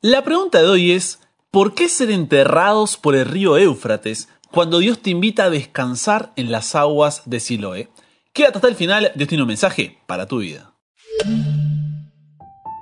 La 0.00 0.22
pregunta 0.22 0.62
de 0.62 0.68
hoy 0.68 0.92
es, 0.92 1.18
¿por 1.50 1.74
qué 1.74 1.88
ser 1.88 2.12
enterrados 2.12 2.96
por 2.96 3.16
el 3.16 3.26
río 3.26 3.58
Éufrates 3.58 4.28
cuando 4.52 4.78
Dios 4.78 5.00
te 5.00 5.10
invita 5.10 5.44
a 5.44 5.50
descansar 5.50 6.32
en 6.36 6.52
las 6.52 6.76
aguas 6.76 7.22
de 7.24 7.40
Siloé? 7.40 7.88
Quédate 8.32 8.58
hasta 8.58 8.68
el 8.68 8.76
final, 8.76 9.10
Dios 9.16 9.28
tiene 9.28 9.42
un 9.42 9.48
mensaje 9.48 9.98
para 10.06 10.26
tu 10.26 10.38
vida. 10.38 10.72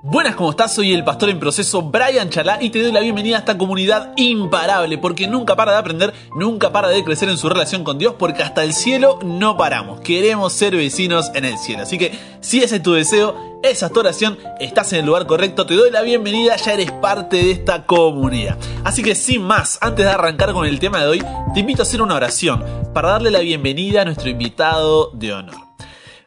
Buenas, 0.08 0.37
¿cómo 0.37 0.50
estás? 0.50 0.72
Soy 0.72 0.92
el 0.92 1.03
pastor 1.03 1.30
en 1.30 1.40
proceso 1.40 1.82
Brian 1.82 2.30
Chalá 2.30 2.62
y 2.62 2.71
te 2.71 2.80
doy 2.80 2.93
la 2.93 3.00
bienvenida 3.00 3.34
a 3.34 3.38
esta 3.41 3.59
comunidad 3.59 4.12
imparable 4.14 4.98
porque 4.98 5.27
nunca 5.27 5.56
para 5.56 5.73
de 5.73 5.79
aprender, 5.79 6.14
nunca 6.36 6.70
para 6.70 6.86
de 6.91 7.02
crecer 7.02 7.29
en 7.29 7.36
su 7.36 7.48
relación 7.48 7.82
con 7.82 7.98
Dios 7.98 8.14
porque 8.16 8.45
hasta 8.45 8.62
el 8.62 8.73
cielo 8.73 9.19
no 9.24 9.56
paramos. 9.56 9.98
Queremos 10.02 10.52
ser 10.52 10.77
vecinos 10.77 11.32
en 11.34 11.45
el 11.45 11.59
cielo. 11.59 11.82
Así 11.82 11.98
que 11.98 12.16
si 12.41 12.62
ese 12.62 12.77
es 12.77 12.82
tu 12.84 12.92
deseo, 12.92 13.59
esa 13.64 13.87
es 13.87 13.92
tu 13.92 13.98
oración, 13.98 14.38
estás 14.61 14.92
en 14.92 15.00
el 15.00 15.06
lugar 15.06 15.27
correcto, 15.27 15.66
te 15.66 15.74
doy 15.74 15.91
la 15.91 16.02
bienvenida, 16.02 16.54
ya 16.54 16.75
eres 16.75 16.93
parte 16.93 17.38
de 17.38 17.50
esta 17.50 17.84
comunidad. 17.84 18.57
Así 18.84 19.02
que 19.02 19.16
sin 19.16 19.43
más, 19.43 19.77
antes 19.80 20.04
de 20.04 20.12
arrancar 20.12 20.52
con 20.52 20.68
el 20.68 20.79
tema 20.79 21.01
de 21.01 21.09
hoy, 21.09 21.24
te 21.52 21.59
invito 21.59 21.82
a 21.82 21.84
hacer 21.84 22.01
una 22.01 22.15
oración 22.15 22.65
para 22.95 23.10
darle 23.10 23.32
la 23.32 23.41
bienvenida 23.41 24.02
a 24.02 24.04
nuestro 24.04 24.30
invitado 24.30 25.10
de 25.15 25.32
honor. 25.32 25.66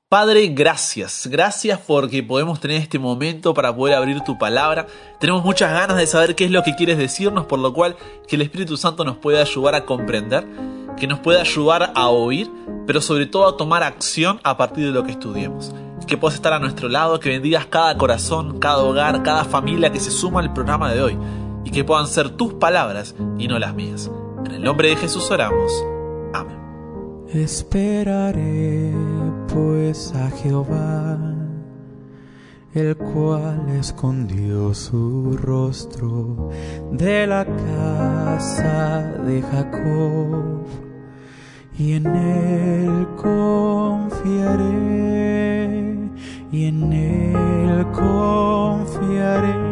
Padre, 0.09 0.47
gracias. 0.47 1.27
Gracias 1.27 1.79
porque 1.85 2.23
podemos 2.23 2.59
tener 2.59 2.81
este 2.81 2.97
momento 2.97 3.53
para 3.53 3.75
poder 3.75 3.93
abrir 3.93 4.21
tu 4.21 4.39
palabra. 4.39 4.87
Tenemos 5.19 5.45
muchas 5.45 5.71
ganas 5.71 5.97
de 5.97 6.07
saber 6.07 6.33
qué 6.33 6.45
es 6.45 6.51
lo 6.51 6.63
que 6.63 6.73
quieres 6.73 6.97
decirnos, 6.97 7.45
por 7.45 7.59
lo 7.59 7.75
cual 7.75 7.95
que 8.27 8.35
el 8.35 8.41
Espíritu 8.41 8.75
Santo 8.75 9.03
nos 9.05 9.17
pueda 9.17 9.41
ayudar 9.41 9.75
a 9.75 9.85
comprender, 9.85 10.47
que 10.97 11.05
nos 11.05 11.19
pueda 11.19 11.41
ayudar 11.41 11.91
a 11.93 12.09
oír, 12.09 12.49
pero 12.87 13.01
sobre 13.01 13.27
todo 13.27 13.47
a 13.47 13.55
tomar 13.55 13.83
acción 13.83 14.39
a 14.43 14.57
partir 14.57 14.85
de 14.85 14.91
lo 14.91 15.03
que 15.03 15.11
estudiemos. 15.11 15.75
Que 16.07 16.17
puedas 16.17 16.33
estar 16.33 16.53
a 16.53 16.59
nuestro 16.59 16.89
lado, 16.89 17.19
que 17.19 17.29
bendigas 17.29 17.67
cada 17.67 17.95
corazón, 17.95 18.57
cada 18.57 18.79
hogar, 18.79 19.21
cada 19.21 19.45
familia 19.45 19.91
que 19.91 19.99
se 19.99 20.09
suma 20.09 20.39
al 20.39 20.53
programa 20.53 20.91
de 20.91 21.03
hoy 21.03 21.17
y 21.65 21.69
que 21.69 21.83
puedan 21.83 22.07
ser 22.07 22.31
tus 22.31 22.53
palabras 22.55 23.13
y 23.37 23.47
no 23.47 23.59
las 23.59 23.75
mías. 23.75 24.09
En 24.43 24.53
el 24.53 24.63
nombre 24.63 24.89
de 24.89 24.95
Jesús 24.95 25.29
oramos. 25.29 25.71
Amén. 26.33 26.57
Esperaré 27.31 29.18
pues 29.53 30.13
a 30.15 30.29
Jehová, 30.29 31.17
el 32.73 32.95
cual 32.95 33.67
escondió 33.79 34.73
su 34.73 35.37
rostro 35.37 36.49
de 36.91 37.27
la 37.27 37.45
casa 37.45 39.03
de 39.25 39.41
Jacob, 39.41 40.63
y 41.77 41.93
en 41.93 42.07
él 42.07 43.07
confiaré, 43.15 44.69
y 46.51 46.65
en 46.65 46.93
él 46.93 47.85
confiaré. 47.91 49.69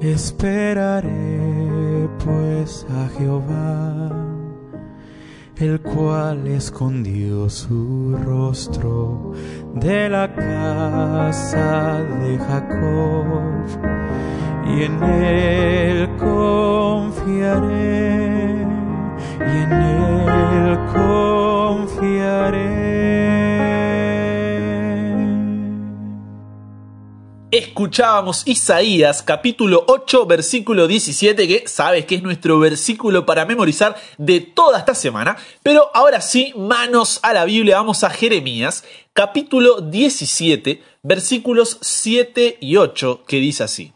Esperaré 0.00 2.08
pues 2.24 2.86
a 2.88 3.08
Jehová, 3.18 4.25
el 5.58 5.80
cual 5.80 6.46
escondió 6.48 7.48
su 7.48 8.14
rostro 8.24 9.32
de 9.74 10.10
la 10.10 10.34
casa 10.34 12.02
de 12.02 12.38
Jacob, 12.38 13.24
y 14.66 14.82
en 14.82 15.02
él 15.02 16.10
confiaré, 16.18 17.46
y 19.40 19.56
en 19.56 19.72
él 19.72 20.78
confiaré. 20.92 23.05
Escuchábamos 27.76 28.42
Isaías 28.46 29.20
capítulo 29.20 29.84
8 29.86 30.24
versículo 30.24 30.88
17 30.88 31.46
que 31.46 31.68
sabes 31.68 32.06
que 32.06 32.14
es 32.14 32.22
nuestro 32.22 32.58
versículo 32.58 33.26
para 33.26 33.44
memorizar 33.44 33.96
de 34.16 34.40
toda 34.40 34.78
esta 34.78 34.94
semana, 34.94 35.36
pero 35.62 35.90
ahora 35.92 36.22
sí, 36.22 36.54
manos 36.56 37.20
a 37.22 37.34
la 37.34 37.44
Biblia, 37.44 37.76
vamos 37.76 38.02
a 38.02 38.08
Jeremías 38.08 38.82
capítulo 39.12 39.82
17 39.82 40.82
versículos 41.02 41.76
7 41.82 42.56
y 42.62 42.76
8 42.76 43.24
que 43.28 43.40
dice 43.40 43.64
así, 43.64 43.92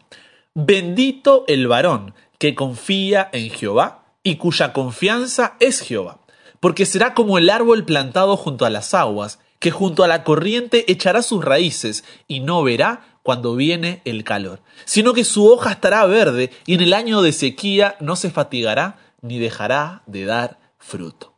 Bendito 0.53 1.43
el 1.47 1.67
varón 1.67 2.13
que 2.37 2.53
confía 2.53 3.31
en 3.33 3.49
Jehová 3.49 4.03
y 4.21 4.35
cuya 4.35 4.73
confianza 4.73 5.55
es 5.59 5.79
Jehová, 5.79 6.19
porque 6.59 6.85
será 6.85 7.15
como 7.15 7.39
el 7.39 7.49
árbol 7.49 7.83
plantado 7.83 8.37
junto 8.37 8.65
a 8.65 8.69
las 8.69 8.93
aguas, 8.93 9.39
que 9.61 9.71
junto 9.71 10.03
a 10.03 10.07
la 10.07 10.23
corriente 10.23 10.91
echará 10.91 11.21
sus 11.21 11.45
raíces 11.45 12.03
y 12.27 12.39
no 12.39 12.63
verá 12.63 13.19
cuando 13.21 13.55
viene 13.55 14.01
el 14.05 14.23
calor, 14.23 14.59
sino 14.85 15.13
que 15.13 15.23
su 15.23 15.47
hoja 15.47 15.73
estará 15.73 16.03
verde 16.07 16.49
y 16.65 16.73
en 16.73 16.81
el 16.81 16.93
año 16.93 17.21
de 17.21 17.31
sequía 17.31 17.95
no 17.99 18.15
se 18.15 18.31
fatigará 18.31 18.97
ni 19.21 19.37
dejará 19.37 20.01
de 20.07 20.25
dar 20.25 20.59
fruto. 20.79 21.33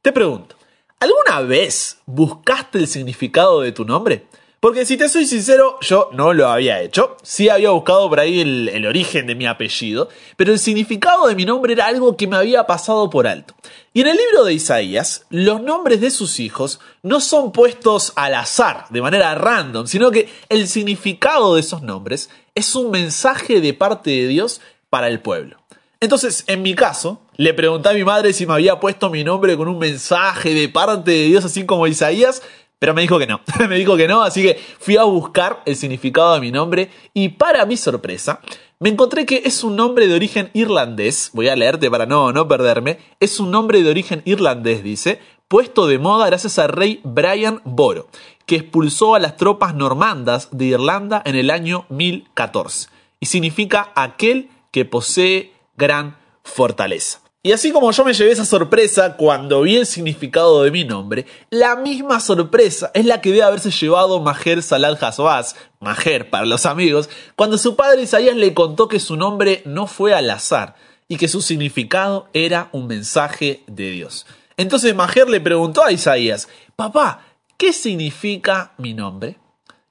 Te 0.00 0.10
pregunto, 0.10 0.56
¿alguna 0.98 1.46
vez 1.46 1.98
buscaste 2.06 2.78
el 2.78 2.88
significado 2.88 3.60
de 3.60 3.72
tu 3.72 3.84
nombre? 3.84 4.26
Porque 4.66 4.84
si 4.84 4.96
te 4.96 5.08
soy 5.08 5.26
sincero, 5.26 5.78
yo 5.80 6.10
no 6.12 6.32
lo 6.32 6.48
había 6.48 6.82
hecho. 6.82 7.16
Sí 7.22 7.48
había 7.48 7.70
buscado 7.70 8.08
por 8.08 8.18
ahí 8.18 8.40
el, 8.40 8.68
el, 8.68 8.84
origen 8.84 9.28
de 9.28 9.36
mi 9.36 9.46
apellido, 9.46 10.08
pero 10.36 10.50
el 10.50 10.58
significado 10.58 11.28
de 11.28 11.36
mi 11.36 11.44
nombre 11.44 11.72
era 11.72 11.86
algo 11.86 12.16
que 12.16 12.26
me 12.26 12.34
había 12.34 12.66
pasado 12.66 13.08
por 13.08 13.28
alto. 13.28 13.54
Y 13.92 14.00
en 14.00 14.08
el 14.08 14.16
libro 14.16 14.42
de 14.42 14.54
Isaías, 14.54 15.24
los 15.30 15.62
nombres 15.62 16.00
de 16.00 16.10
sus 16.10 16.40
hijos 16.40 16.80
no 17.04 17.20
son 17.20 17.52
puestos 17.52 18.12
al 18.16 18.34
azar, 18.34 18.86
de 18.90 19.00
manera 19.00 19.36
random, 19.36 19.86
sino 19.86 20.10
que 20.10 20.28
el 20.48 20.66
significado 20.66 21.54
de 21.54 21.60
esos 21.60 21.82
nombres 21.82 22.28
es 22.56 22.74
un 22.74 22.90
mensaje 22.90 23.60
de 23.60 23.72
parte 23.72 24.10
de 24.10 24.26
Dios 24.26 24.60
para 24.90 25.06
el 25.06 25.20
pueblo. 25.20 25.58
Entonces, 26.00 26.42
en 26.48 26.62
mi 26.62 26.74
caso, 26.74 27.20
le 27.36 27.54
pregunté 27.54 27.90
a 27.90 27.94
mi 27.94 28.02
madre 28.02 28.32
si 28.32 28.46
me 28.46 28.54
había 28.54 28.80
puesto 28.80 29.10
mi 29.10 29.22
nombre 29.22 29.56
con 29.56 29.68
un 29.68 29.78
mensaje 29.78 30.54
de 30.54 30.68
parte 30.68 31.12
de 31.12 31.24
Dios, 31.26 31.44
así 31.44 31.64
como 31.64 31.86
Isaías, 31.86 32.42
pero 32.78 32.94
me 32.94 33.02
dijo 33.02 33.18
que 33.18 33.26
no, 33.26 33.40
me 33.68 33.76
dijo 33.76 33.96
que 33.96 34.08
no, 34.08 34.22
así 34.22 34.42
que 34.42 34.58
fui 34.78 34.96
a 34.96 35.04
buscar 35.04 35.62
el 35.66 35.76
significado 35.76 36.34
de 36.34 36.40
mi 36.40 36.52
nombre 36.52 36.90
y 37.14 37.30
para 37.30 37.64
mi 37.66 37.76
sorpresa 37.76 38.40
me 38.78 38.90
encontré 38.90 39.24
que 39.24 39.42
es 39.46 39.64
un 39.64 39.74
nombre 39.74 40.06
de 40.06 40.14
origen 40.14 40.50
irlandés, 40.52 41.30
voy 41.32 41.48
a 41.48 41.56
leerte 41.56 41.90
para 41.90 42.04
no, 42.04 42.30
no 42.32 42.46
perderme, 42.46 42.98
es 43.20 43.40
un 43.40 43.50
nombre 43.50 43.82
de 43.82 43.88
origen 43.88 44.20
irlandés, 44.26 44.82
dice, 44.82 45.18
puesto 45.48 45.86
de 45.86 45.98
moda 45.98 46.26
gracias 46.26 46.58
al 46.58 46.68
rey 46.68 47.00
Brian 47.02 47.62
Boro, 47.64 48.08
que 48.44 48.56
expulsó 48.56 49.14
a 49.14 49.18
las 49.18 49.38
tropas 49.38 49.74
normandas 49.74 50.48
de 50.52 50.66
Irlanda 50.66 51.22
en 51.24 51.36
el 51.36 51.50
año 51.50 51.86
1014, 51.88 52.90
y 53.18 53.26
significa 53.26 53.92
aquel 53.94 54.50
que 54.72 54.84
posee 54.84 55.54
gran 55.78 56.18
fortaleza. 56.44 57.25
Y 57.46 57.52
así 57.52 57.70
como 57.70 57.92
yo 57.92 58.04
me 58.04 58.12
llevé 58.12 58.32
esa 58.32 58.44
sorpresa 58.44 59.16
cuando 59.16 59.62
vi 59.62 59.76
el 59.76 59.86
significado 59.86 60.64
de 60.64 60.72
mi 60.72 60.82
nombre, 60.82 61.26
la 61.48 61.76
misma 61.76 62.18
sorpresa 62.18 62.90
es 62.92 63.06
la 63.06 63.20
que 63.20 63.28
debe 63.28 63.44
haberse 63.44 63.70
llevado 63.70 64.18
Maher 64.18 64.64
Salal 64.64 64.98
Hasbaz, 65.00 65.54
Maher 65.78 66.28
para 66.28 66.44
los 66.44 66.66
amigos, 66.66 67.08
cuando 67.36 67.56
su 67.56 67.76
padre 67.76 68.02
Isaías 68.02 68.34
le 68.34 68.52
contó 68.52 68.88
que 68.88 68.98
su 68.98 69.14
nombre 69.14 69.62
no 69.64 69.86
fue 69.86 70.12
al 70.12 70.28
azar 70.28 70.74
y 71.06 71.18
que 71.18 71.28
su 71.28 71.40
significado 71.40 72.26
era 72.32 72.68
un 72.72 72.88
mensaje 72.88 73.62
de 73.68 73.92
Dios. 73.92 74.26
Entonces 74.56 74.92
Maher 74.96 75.28
le 75.28 75.40
preguntó 75.40 75.84
a 75.84 75.92
Isaías, 75.92 76.48
papá, 76.74 77.26
¿qué 77.56 77.72
significa 77.72 78.72
mi 78.76 78.92
nombre? 78.92 79.38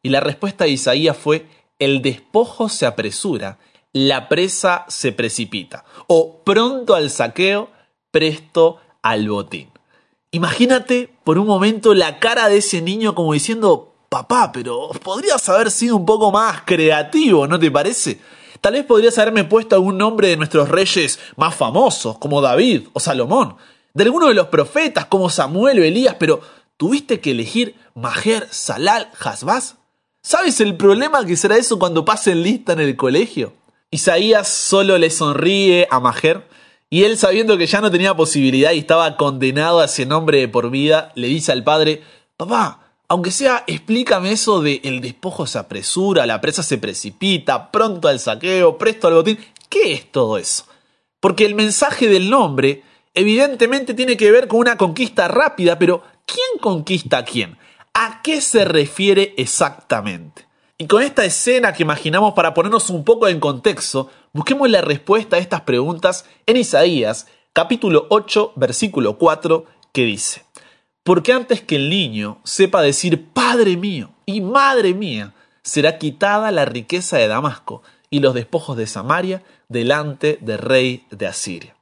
Y 0.04 0.10
la 0.10 0.20
respuesta 0.20 0.66
de 0.66 0.72
Isaías 0.72 1.16
fue, 1.16 1.46
el 1.80 2.02
despojo 2.02 2.68
se 2.68 2.86
apresura 2.86 3.60
la 3.96 4.28
presa 4.28 4.84
se 4.90 5.14
precipita. 5.14 5.86
O 6.08 6.44
pronto 6.44 6.96
al 6.96 7.10
saqueo, 7.10 7.70
presto 8.12 8.82
al 9.02 9.30
botín. 9.30 9.70
Imagínate 10.32 11.16
por 11.24 11.38
un 11.38 11.48
momento 11.48 11.94
la 11.94 12.20
cara 12.20 12.50
de 12.50 12.58
ese 12.58 12.82
niño 12.82 13.16
como 13.16 13.32
diciendo, 13.32 13.96
papá, 14.10 14.52
pero 14.52 14.90
podrías 15.02 15.48
haber 15.48 15.72
sido 15.72 15.96
un 15.96 16.06
poco 16.06 16.30
más 16.30 16.64
creativo, 16.66 17.48
¿no 17.48 17.58
te 17.58 17.72
parece? 17.72 18.20
Tal 18.60 18.74
vez 18.74 18.84
podrías 18.84 19.18
haberme 19.18 19.46
puesto 19.46 19.76
algún 19.76 19.98
nombre 19.98 20.28
de 20.28 20.36
nuestros 20.36 20.68
reyes 20.68 21.18
más 21.38 21.56
famosos, 21.56 22.18
como 22.18 22.42
David 22.42 22.90
o 22.92 23.00
Salomón, 23.00 23.56
de 23.94 24.04
alguno 24.04 24.28
de 24.28 24.34
los 24.34 24.48
profetas, 24.48 25.06
como 25.06 25.30
Samuel 25.30 25.80
o 25.80 25.84
Elías, 25.84 26.18
pero 26.20 26.42
tuviste 26.76 27.22
que 27.22 27.32
elegir 27.32 27.76
Maher 27.94 28.46
Salal 28.52 29.10
Hasbaz. 29.22 29.78
¿Sabes 30.22 30.60
el 30.60 30.76
problema 30.76 31.26
que 31.26 31.38
será 31.38 31.56
eso 31.56 31.80
cuando 31.80 32.04
pasen 32.04 32.44
lista 32.44 32.74
en 32.74 32.82
el 32.82 32.98
colegio? 32.98 33.54
Isaías 33.92 34.48
solo 34.48 34.98
le 34.98 35.10
sonríe 35.10 35.88
a 35.90 36.00
Maher 36.00 36.48
y 36.90 37.04
él 37.04 37.18
sabiendo 37.18 37.58
que 37.58 37.68
ya 37.68 37.82
no 37.82 37.92
tenía 37.92 38.16
posibilidad 38.16 38.72
y 38.72 38.80
estaba 38.80 39.18
condenado 39.18 39.80
a 39.80 39.86
ese 39.86 40.06
nombre 40.06 40.40
de 40.40 40.48
por 40.48 40.70
vida, 40.70 41.12
le 41.16 41.28
dice 41.28 41.52
al 41.52 41.64
padre, 41.64 42.04
papá, 42.38 42.86
aunque 43.08 43.32
sea, 43.32 43.64
explícame 43.68 44.32
eso 44.32 44.62
de 44.62 44.82
el 44.84 45.02
despojo 45.02 45.46
se 45.46 45.60
apresura, 45.60 46.26
la 46.26 46.42
presa 46.42 46.64
se 46.64 46.78
precipita, 46.78 47.72
pronto 47.72 48.08
al 48.08 48.20
saqueo, 48.20 48.78
presto 48.78 49.08
al 49.08 49.14
botín. 49.16 49.38
¿Qué 49.70 49.94
es 49.94 50.12
todo 50.12 50.38
eso? 50.38 50.66
Porque 51.20 51.46
el 51.46 51.56
mensaje 51.56 52.08
del 52.08 52.30
nombre 52.30 52.84
evidentemente 53.14 53.94
tiene 53.94 54.18
que 54.18 54.32
ver 54.32 54.48
con 54.48 54.60
una 54.60 54.78
conquista 54.78 55.28
rápida, 55.28 55.78
pero 55.78 56.04
¿quién 56.26 56.60
conquista 56.62 57.20
a 57.20 57.26
quién? 57.26 57.58
¿A 57.94 58.22
qué 58.22 58.42
se 58.42 58.66
refiere 58.66 59.34
exactamente? 59.38 60.45
Y 60.78 60.88
con 60.88 61.02
esta 61.02 61.24
escena 61.24 61.72
que 61.72 61.84
imaginamos 61.84 62.34
para 62.34 62.54
ponernos 62.54 62.90
un 62.90 63.06
poco 63.06 63.30
en 63.30 63.40
contexto, 63.40 64.10
busquemos 64.34 64.70
la 64.70 64.82
respuesta 64.82 65.38
a 65.38 65.40
estas 65.40 65.62
preguntas 65.62 66.26
en 66.48 66.58
Isaías, 66.58 67.28
capítulo 67.54 68.08
8, 68.10 68.52
versículo 68.58 69.18
4, 69.18 69.66
que 69.94 70.04
dice, 70.04 70.44
Porque 71.04 71.32
antes 71.32 71.62
que 71.62 71.78
el 71.78 71.90
niño 71.90 72.42
sepa 72.44 72.82
decir 72.82 73.30
Padre 73.32 73.78
mío 73.78 74.12
y 74.26 74.42
Madre 74.42 74.94
mía, 74.94 75.34
será 75.64 75.98
quitada 75.98 76.52
la 76.52 76.66
riqueza 76.66 77.16
de 77.20 77.30
Damasco 77.30 77.82
y 78.10 78.20
los 78.20 78.34
despojos 78.34 78.76
de 78.76 78.88
Samaria 78.88 79.44
delante 79.70 80.40
del 80.42 80.58
rey 80.58 81.08
de 81.10 81.28
Asiria. 81.28 81.78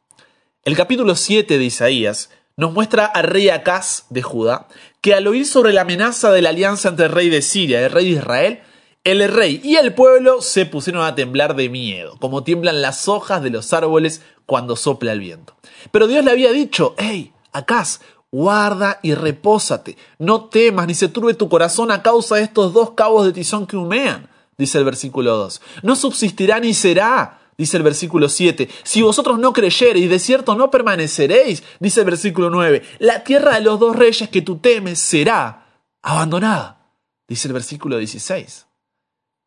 El 0.65 0.75
capítulo 0.75 1.15
7 1.15 1.57
de 1.57 1.63
Isaías 1.63 2.29
nos 2.57 2.71
muestra 2.71 3.07
al 3.07 3.23
rey 3.23 3.49
Acaz 3.49 4.05
de 4.11 4.21
Judá, 4.21 4.67
que 5.01 5.15
al 5.15 5.25
oír 5.25 5.47
sobre 5.47 5.73
la 5.73 5.81
amenaza 5.81 6.31
de 6.31 6.43
la 6.43 6.49
alianza 6.49 6.89
entre 6.89 7.07
el 7.07 7.11
rey 7.11 7.29
de 7.29 7.41
Siria 7.41 7.81
y 7.81 7.85
el 7.85 7.91
rey 7.91 8.05
de 8.05 8.19
Israel, 8.19 8.63
el 9.03 9.27
rey 9.27 9.59
y 9.63 9.75
el 9.75 9.93
pueblo 9.93 10.41
se 10.41 10.65
pusieron 10.65 11.03
a 11.03 11.15
temblar 11.15 11.55
de 11.55 11.69
miedo, 11.69 12.17
como 12.19 12.43
tiemblan 12.43 12.81
las 12.81 13.07
hojas 13.07 13.43
de 13.43 13.49
los 13.49 13.73
árboles 13.73 14.21
cuando 14.45 14.75
sopla 14.75 15.11
el 15.11 15.19
viento. 15.19 15.55
Pero 15.91 16.07
Dios 16.07 16.23
le 16.23 16.31
había 16.31 16.51
dicho, 16.51 16.95
hey, 16.97 17.33
Acaz, 17.51 17.99
guarda 18.31 18.99
y 19.03 19.13
repósate, 19.13 19.97
no 20.19 20.45
temas 20.45 20.87
ni 20.87 20.95
se 20.95 21.09
turbe 21.09 21.33
tu 21.33 21.49
corazón 21.49 21.91
a 21.91 22.01
causa 22.01 22.37
de 22.37 22.43
estos 22.43 22.73
dos 22.73 22.91
cabos 22.91 23.25
de 23.25 23.33
tizón 23.33 23.67
que 23.67 23.77
humean, 23.77 24.29
dice 24.57 24.77
el 24.77 24.85
versículo 24.85 25.35
2. 25.35 25.61
No 25.83 25.95
subsistirá 25.95 26.59
ni 26.59 26.73
será, 26.73 27.41
dice 27.57 27.77
el 27.77 27.83
versículo 27.83 28.29
7. 28.29 28.69
Si 28.83 29.01
vosotros 29.01 29.37
no 29.37 29.51
creyereis, 29.53 30.09
de 30.09 30.17
cierto 30.17 30.55
no 30.55 30.71
permaneceréis, 30.71 31.61
dice 31.79 31.99
el 31.99 32.05
versículo 32.05 32.49
9. 32.49 32.81
La 32.99 33.23
tierra 33.23 33.55
de 33.55 33.61
los 33.61 33.79
dos 33.79 33.95
reyes 33.95 34.29
que 34.29 34.41
tú 34.41 34.57
temes 34.57 34.99
será 34.99 35.81
abandonada, 36.01 36.87
dice 37.27 37.49
el 37.49 37.53
versículo 37.53 37.97
16. 37.97 38.65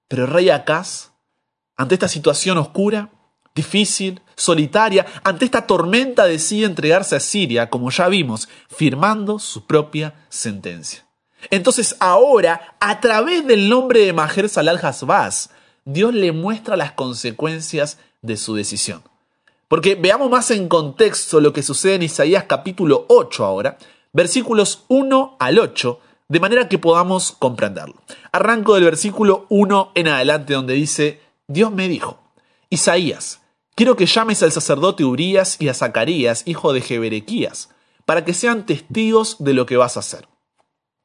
Pero 0.09 0.25
el 0.25 0.31
rey 0.31 0.51
Acaz, 0.51 1.11
ante 1.77 1.95
esta 1.95 2.09
situación 2.09 2.59
oscura, 2.59 3.11
difícil, 3.55 4.21
solitaria, 4.37 5.07
ante 5.25 5.45
esta 5.45 5.67
tormenta 5.67 6.27
decide 6.27 6.67
entregarse 6.67 7.17
a 7.17 7.21
Siria, 7.21 7.71
como 7.71 7.91
ya 7.91 8.09
vimos, 8.09 8.49
firmando 8.69 9.39
su 9.39 9.67
propia 9.67 10.15
sentencia. 10.29 11.07
Entonces 11.51 11.97
ahora, 12.01 12.77
a 12.81 13.01
través 13.01 13.47
del 13.47 13.69
nombre 13.69 14.01
de 14.01 14.13
Majer 14.13 14.49
Salal 14.49 14.79
Hasbaz, 14.83 15.51
Dios 15.85 16.13
le 16.13 16.33
muestra 16.33 16.77
las 16.77 16.93
consecuencias 16.93 17.99
de 18.23 18.37
su 18.37 18.55
decisión. 18.55 19.03
Porque 19.69 19.95
veamos 19.95 20.31
más 20.31 20.51
en 20.51 20.69
contexto 20.69 21.41
lo 21.41 21.53
que 21.53 21.63
sucede 21.63 21.97
en 21.97 22.03
Isaías 22.03 22.45
capítulo 22.45 23.07
8 23.09 23.45
ahora, 23.45 23.79
versículos 24.13 24.85
1 24.89 25.37
al 25.39 25.59
8, 25.59 26.01
de 26.29 26.41
manera 26.41 26.69
que 26.69 26.79
podamos 26.79 27.33
comprenderlo. 27.33 28.03
Arranco 28.33 28.75
del 28.75 28.85
versículo 28.85 29.47
1 29.49 29.93
en 29.95 30.09
adelante 30.09 30.55
donde 30.55 30.75
dice, 30.75 31.21
Dios 31.47 31.73
me 31.73 31.89
dijo, 31.89 32.19
Isaías, 32.71 33.41
quiero 33.75 33.97
que 33.97 34.07
llames 34.07 34.43
al 34.43 34.53
sacerdote 34.53 35.05
Urías 35.05 35.57
y 35.61 35.69
a 35.69 35.75
Zacarías, 35.75 36.43
hijo 36.47 36.73
de 36.73 36.81
Jeberequías, 36.81 37.71
para 38.05 38.25
que 38.25 38.35
sean 38.35 38.67
testigos 38.67 39.37
de 39.39 39.55
lo 39.55 39.67
que 39.67 39.77
vas 39.77 39.97
a 39.97 40.01
hacer. 40.01 40.29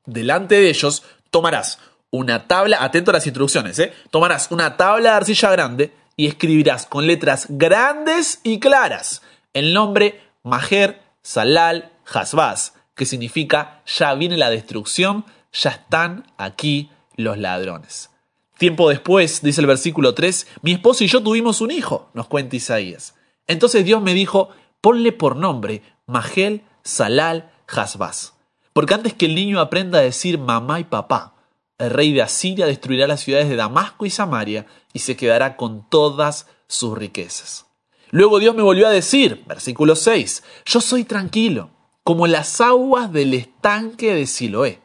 Delante 0.05 0.55
de 0.55 0.69
ellos 0.69 1.03
tomarás 1.29 1.79
una 2.09 2.47
tabla, 2.47 2.83
atento 2.83 3.11
a 3.11 3.13
las 3.13 3.27
instrucciones, 3.27 3.79
¿eh? 3.79 3.93
tomarás 4.09 4.49
una 4.51 4.75
tabla 4.75 5.11
de 5.11 5.15
arcilla 5.17 5.51
grande 5.51 5.93
y 6.17 6.27
escribirás 6.27 6.85
con 6.85 7.07
letras 7.07 7.45
grandes 7.49 8.39
y 8.43 8.59
claras 8.59 9.21
el 9.53 9.73
nombre 9.73 10.21
Majer 10.43 11.01
Salal 11.21 11.91
Hasbaz, 12.05 12.73
significa 13.05 13.81
ya 13.85 14.13
viene 14.15 14.37
la 14.37 14.49
destrucción, 14.49 15.25
ya 15.53 15.71
están 15.71 16.25
aquí 16.37 16.89
los 17.15 17.37
ladrones. 17.37 18.09
Tiempo 18.57 18.89
después, 18.89 19.41
dice 19.41 19.61
el 19.61 19.67
versículo 19.67 20.13
3, 20.13 20.47
mi 20.61 20.73
esposo 20.73 21.03
y 21.03 21.07
yo 21.07 21.23
tuvimos 21.23 21.61
un 21.61 21.71
hijo, 21.71 22.09
nos 22.13 22.27
cuenta 22.27 22.55
Isaías. 22.55 23.15
Entonces 23.47 23.83
Dios 23.85 24.01
me 24.01 24.13
dijo, 24.13 24.49
ponle 24.81 25.11
por 25.11 25.35
nombre 25.35 25.81
Magel 26.05 26.61
Salal 26.83 27.51
Hasbaz. 27.67 28.33
Porque 28.73 28.93
antes 28.93 29.13
que 29.13 29.25
el 29.25 29.35
niño 29.35 29.59
aprenda 29.59 29.99
a 29.99 30.03
decir 30.03 30.37
mamá 30.37 30.79
y 30.79 30.83
papá, 30.83 31.35
el 31.77 31.89
rey 31.89 32.13
de 32.13 32.21
Asiria 32.21 32.67
destruirá 32.67 33.07
las 33.07 33.21
ciudades 33.21 33.49
de 33.49 33.55
Damasco 33.55 34.05
y 34.05 34.11
Samaria 34.11 34.67
y 34.93 34.99
se 34.99 35.15
quedará 35.15 35.57
con 35.57 35.89
todas 35.89 36.47
sus 36.67 36.95
riquezas. 36.97 37.65
Luego 38.11 38.39
Dios 38.39 38.53
me 38.53 38.61
volvió 38.61 38.87
a 38.87 38.91
decir, 38.91 39.43
versículo 39.47 39.95
6, 39.95 40.43
yo 40.65 40.81
soy 40.81 41.03
tranquilo, 41.05 41.71
como 42.03 42.27
las 42.27 42.61
aguas 42.61 43.11
del 43.11 43.33
estanque 43.33 44.13
de 44.13 44.27
Siloé, 44.27 44.81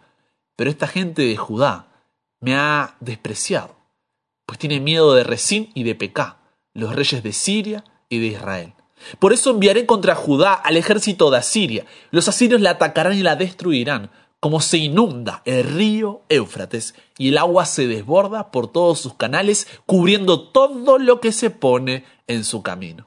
pero 0.56 0.70
esta 0.70 0.86
gente 0.86 1.22
de 1.22 1.36
Judá 1.36 1.88
me 2.40 2.54
ha 2.54 2.96
despreciado, 3.00 3.76
pues 4.46 4.58
tiene 4.58 4.80
miedo 4.80 5.14
de 5.14 5.24
Resín 5.24 5.70
y 5.74 5.84
de 5.84 5.94
Pecá, 5.94 6.38
los 6.74 6.94
reyes 6.94 7.22
de 7.22 7.32
Siria 7.32 7.84
y 8.08 8.18
de 8.18 8.26
Israel. 8.26 8.74
Por 9.18 9.32
eso 9.32 9.50
enviaré 9.50 9.86
contra 9.86 10.14
Judá 10.14 10.54
al 10.54 10.76
ejército 10.76 11.30
de 11.30 11.38
Asiria. 11.38 11.84
Los 12.10 12.28
asirios 12.28 12.60
la 12.60 12.70
atacarán 12.70 13.16
y 13.16 13.22
la 13.22 13.36
destruirán, 13.36 14.10
como 14.40 14.60
se 14.60 14.78
inunda 14.78 15.42
el 15.44 15.64
río 15.64 16.22
Éufrates 16.28 16.94
y 17.18 17.28
el 17.28 17.38
agua 17.38 17.66
se 17.66 17.86
desborda 17.86 18.50
por 18.50 18.70
todos 18.70 19.00
sus 19.00 19.14
canales, 19.14 19.66
cubriendo 19.86 20.48
todo 20.48 20.98
lo 20.98 21.20
que 21.20 21.32
se 21.32 21.50
pone 21.50 22.04
en 22.26 22.44
su 22.44 22.62
camino. 22.62 23.06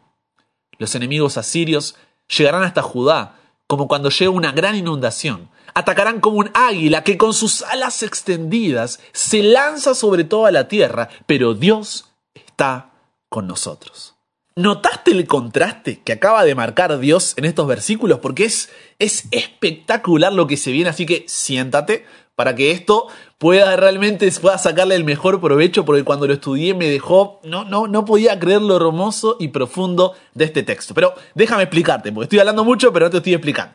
Los 0.77 0.95
enemigos 0.95 1.37
asirios 1.37 1.95
llegarán 2.35 2.63
hasta 2.63 2.81
Judá, 2.81 3.39
como 3.69 3.87
cuando 3.87 4.09
llega 4.09 4.31
una 4.31 4.51
gran 4.51 4.75
inundación. 4.75 5.51
Atacarán 5.75 6.21
como 6.21 6.39
un 6.39 6.49
águila 6.55 7.03
que 7.03 7.19
con 7.19 7.35
sus 7.35 7.61
alas 7.61 8.01
extendidas 8.01 8.99
se 9.13 9.43
lanza 9.43 9.93
sobre 9.93 10.23
toda 10.23 10.49
la 10.49 10.67
tierra, 10.67 11.07
pero 11.27 11.53
Dios 11.53 12.09
está 12.33 12.89
con 13.29 13.45
nosotros. 13.45 14.15
¿Notaste 14.55 15.11
el 15.11 15.27
contraste 15.27 16.01
que 16.01 16.13
acaba 16.13 16.45
de 16.45 16.55
marcar 16.55 16.97
Dios 16.97 17.35
en 17.37 17.45
estos 17.45 17.67
versículos? 17.67 18.17
Porque 18.17 18.45
es, 18.45 18.71
es 18.97 19.25
espectacular 19.29 20.33
lo 20.33 20.47
que 20.47 20.57
se 20.57 20.71
viene, 20.71 20.89
así 20.89 21.05
que 21.05 21.25
siéntate 21.27 22.07
para 22.39 22.55
que 22.55 22.71
esto 22.71 23.07
pueda 23.37 23.75
realmente 23.75 24.31
pueda 24.39 24.57
sacarle 24.57 24.95
el 24.95 25.03
mejor 25.03 25.41
provecho, 25.41 25.83
porque 25.83 26.05
cuando 26.05 26.25
lo 26.25 26.35
estudié 26.35 26.73
me 26.73 26.89
dejó, 26.89 27.41
no, 27.43 27.65
no, 27.65 27.87
no 27.87 28.05
podía 28.05 28.39
creer 28.39 28.61
lo 28.61 28.77
hermoso 28.77 29.35
y 29.41 29.49
profundo 29.49 30.13
de 30.35 30.45
este 30.45 30.63
texto. 30.63 30.93
Pero 30.93 31.13
déjame 31.35 31.63
explicarte, 31.63 32.13
porque 32.13 32.27
estoy 32.27 32.39
hablando 32.39 32.63
mucho, 32.63 32.93
pero 32.93 33.07
no 33.07 33.09
te 33.09 33.17
estoy 33.17 33.33
explicando. 33.33 33.73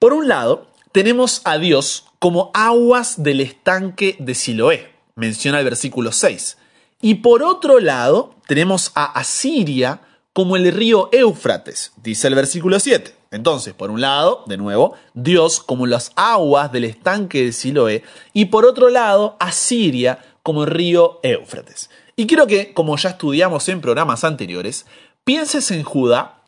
Por 0.00 0.12
un 0.12 0.26
lado, 0.26 0.66
tenemos 0.90 1.40
a 1.44 1.58
Dios 1.58 2.06
como 2.18 2.50
aguas 2.52 3.22
del 3.22 3.40
estanque 3.42 4.16
de 4.18 4.34
Siloé, 4.34 4.90
menciona 5.14 5.60
el 5.60 5.64
versículo 5.64 6.10
6. 6.10 6.58
Y 7.00 7.14
por 7.14 7.44
otro 7.44 7.78
lado, 7.78 8.34
tenemos 8.48 8.90
a 8.96 9.04
Asiria 9.04 10.00
como 10.32 10.56
el 10.56 10.72
río 10.72 11.10
Éufrates, 11.12 11.92
dice 12.02 12.26
el 12.26 12.34
versículo 12.34 12.80
7. 12.80 13.19
Entonces, 13.30 13.74
por 13.74 13.90
un 13.90 14.00
lado, 14.00 14.42
de 14.46 14.56
nuevo, 14.56 14.94
Dios 15.14 15.60
como 15.60 15.86
las 15.86 16.12
aguas 16.16 16.72
del 16.72 16.84
estanque 16.84 17.44
de 17.44 17.52
Siloé, 17.52 18.02
y 18.32 18.46
por 18.46 18.64
otro 18.64 18.90
lado, 18.90 19.36
Asiria 19.38 20.18
como 20.42 20.64
el 20.64 20.70
río 20.70 21.20
Éufrates. 21.22 21.90
Y 22.16 22.26
quiero 22.26 22.46
que, 22.46 22.74
como 22.74 22.96
ya 22.96 23.10
estudiamos 23.10 23.68
en 23.68 23.80
programas 23.80 24.24
anteriores, 24.24 24.86
pienses 25.24 25.70
en 25.70 25.84
Judá 25.84 26.42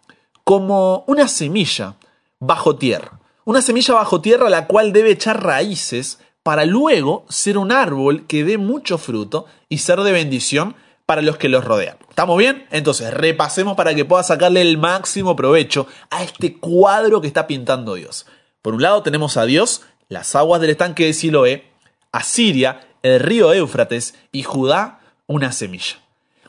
como 0.44 1.04
una 1.06 1.28
semilla 1.28 1.94
bajo 2.40 2.76
tierra. 2.76 3.20
Una 3.44 3.62
semilla 3.62 3.94
bajo 3.94 4.20
tierra 4.20 4.50
la 4.50 4.66
cual 4.66 4.92
debe 4.92 5.12
echar 5.12 5.42
raíces 5.42 6.18
para 6.42 6.64
luego 6.64 7.24
ser 7.28 7.58
un 7.58 7.70
árbol 7.70 8.26
que 8.26 8.44
dé 8.44 8.58
mucho 8.58 8.98
fruto 8.98 9.46
y 9.68 9.78
ser 9.78 10.00
de 10.00 10.12
bendición 10.12 10.74
para 11.06 11.22
los 11.22 11.36
que 11.36 11.48
los 11.48 11.64
rodean. 11.64 11.96
¿Estamos 12.08 12.38
bien? 12.38 12.66
Entonces, 12.70 13.12
repasemos 13.12 13.76
para 13.76 13.94
que 13.94 14.04
puedas 14.04 14.28
sacarle 14.28 14.60
el 14.60 14.78
máximo 14.78 15.36
provecho 15.36 15.86
a 16.10 16.22
este 16.22 16.56
cuadro 16.58 17.20
que 17.20 17.26
está 17.26 17.46
pintando 17.46 17.94
Dios. 17.94 18.26
Por 18.62 18.74
un 18.74 18.82
lado 18.82 19.02
tenemos 19.02 19.36
a 19.36 19.44
Dios, 19.44 19.82
las 20.08 20.34
aguas 20.36 20.60
del 20.60 20.70
estanque 20.70 21.06
de 21.06 21.12
Siloé, 21.12 21.64
a 22.12 22.22
Siria, 22.22 22.80
el 23.02 23.20
río 23.20 23.52
Éufrates 23.52 24.14
y 24.30 24.42
Judá, 24.42 25.00
una 25.26 25.52
semilla. 25.52 25.96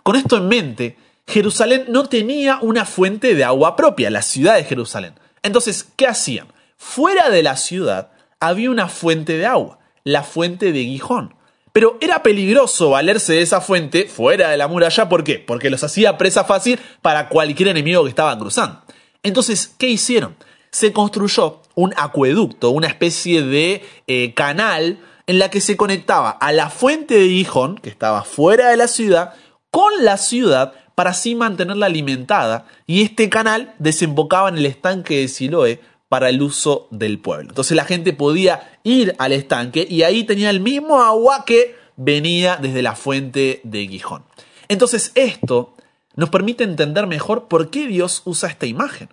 Con 0.04 0.16
esto 0.16 0.38
en 0.38 0.48
mente, 0.48 0.98
Jerusalén 1.28 1.86
no 1.88 2.06
tenía 2.08 2.60
una 2.62 2.86
fuente 2.86 3.34
de 3.36 3.44
agua 3.44 3.76
propia, 3.76 4.10
la 4.10 4.22
ciudad 4.22 4.56
de 4.56 4.66
Jerusalén. 4.66 5.14
Entonces, 5.42 5.88
¿qué 5.96 6.08
hacían? 6.08 6.48
Fuera 6.78 7.30
de 7.30 7.44
la 7.44 7.56
ciudad 7.56 8.12
había 8.40 8.70
una 8.70 8.90
fuente 8.90 9.38
de 9.38 9.46
agua, 9.46 9.80
la 10.04 10.24
fuente 10.24 10.72
de 10.72 10.84
Gijón. 10.84 11.36
Pero 11.74 11.98
era 12.01 12.22
peligroso 12.22 12.92
valerse 12.92 13.34
de 13.34 13.42
esa 13.42 13.60
fuente 13.60 14.06
fuera 14.06 14.51
de 14.51 14.58
la 14.58 14.68
muralla. 14.68 15.10
¿Por 15.10 15.24
qué? 15.24 15.39
Porque 15.39 15.72
los 15.72 15.84
hacía 15.84 16.20
presa 16.20 16.44
fácil 16.44 16.80
para 17.01 17.30
cualquier 17.30 17.70
enemigo 17.70 18.03
que 18.03 18.10
estaban 18.10 18.39
cruzando. 18.39 18.84
Entonces, 19.24 19.74
¿qué 19.80 19.88
hicieron? 19.88 20.36
Se 20.70 20.94
construyó 20.94 21.62
un 21.74 21.94
acueducto, 21.98 22.70
una 22.70 22.88
especie 22.88 23.42
de 23.42 23.84
eh, 24.06 24.34
canal 24.36 25.00
en 25.25 25.39
la 25.39 25.50
que 25.50 25.62
se 25.62 25.75
conectaba 25.75 26.30
a 26.30 26.51
la 26.51 26.70
fuente 26.70 27.15
de 27.15 27.27
Gijón, 27.27 27.77
que 27.77 27.89
estaba 27.89 28.24
fuera 28.24 28.70
de 28.70 28.77
la 28.77 28.88
ciudad, 28.88 29.34
con 29.72 29.92
la 30.06 30.18
ciudad 30.18 30.74
para 30.94 31.12
así 31.12 31.34
mantenerla 31.34 31.88
alimentada. 31.88 32.65
Y 32.86 33.01
este 33.01 33.30
canal 33.30 33.74
desembocaba 33.80 34.50
en 34.50 34.58
el 34.58 34.68
estanque 34.68 35.22
de 35.22 35.27
Siloé, 35.27 35.82
para 36.13 36.29
el 36.29 36.43
uso 36.43 36.88
del 36.91 37.17
pueblo. 37.17 37.50
Entonces 37.50 37.75
la 37.75 37.86
gente 37.86 38.13
podía 38.13 38.77
ir 38.84 39.15
al 39.17 39.32
estanque 39.32 39.88
y 39.89 40.03
ahí 40.03 40.25
tenía 40.25 40.51
el 40.51 40.60
mismo 40.60 41.01
agua 41.01 41.43
que 41.43 41.75
venía 41.96 42.55
desde 42.62 42.84
la 42.84 42.96
fuente 42.96 43.62
de 43.63 43.88
Gijón. 43.88 44.24
Entonces 44.67 45.12
esto 45.15 45.74
nos 46.15 46.29
permite 46.29 46.65
entender 46.65 47.08
mejor 47.08 47.48
por 47.48 47.72
qué 47.72 47.88
Dios 47.88 48.22
usa 48.25 48.48
esta 48.48 48.67
imagen. 48.67 49.10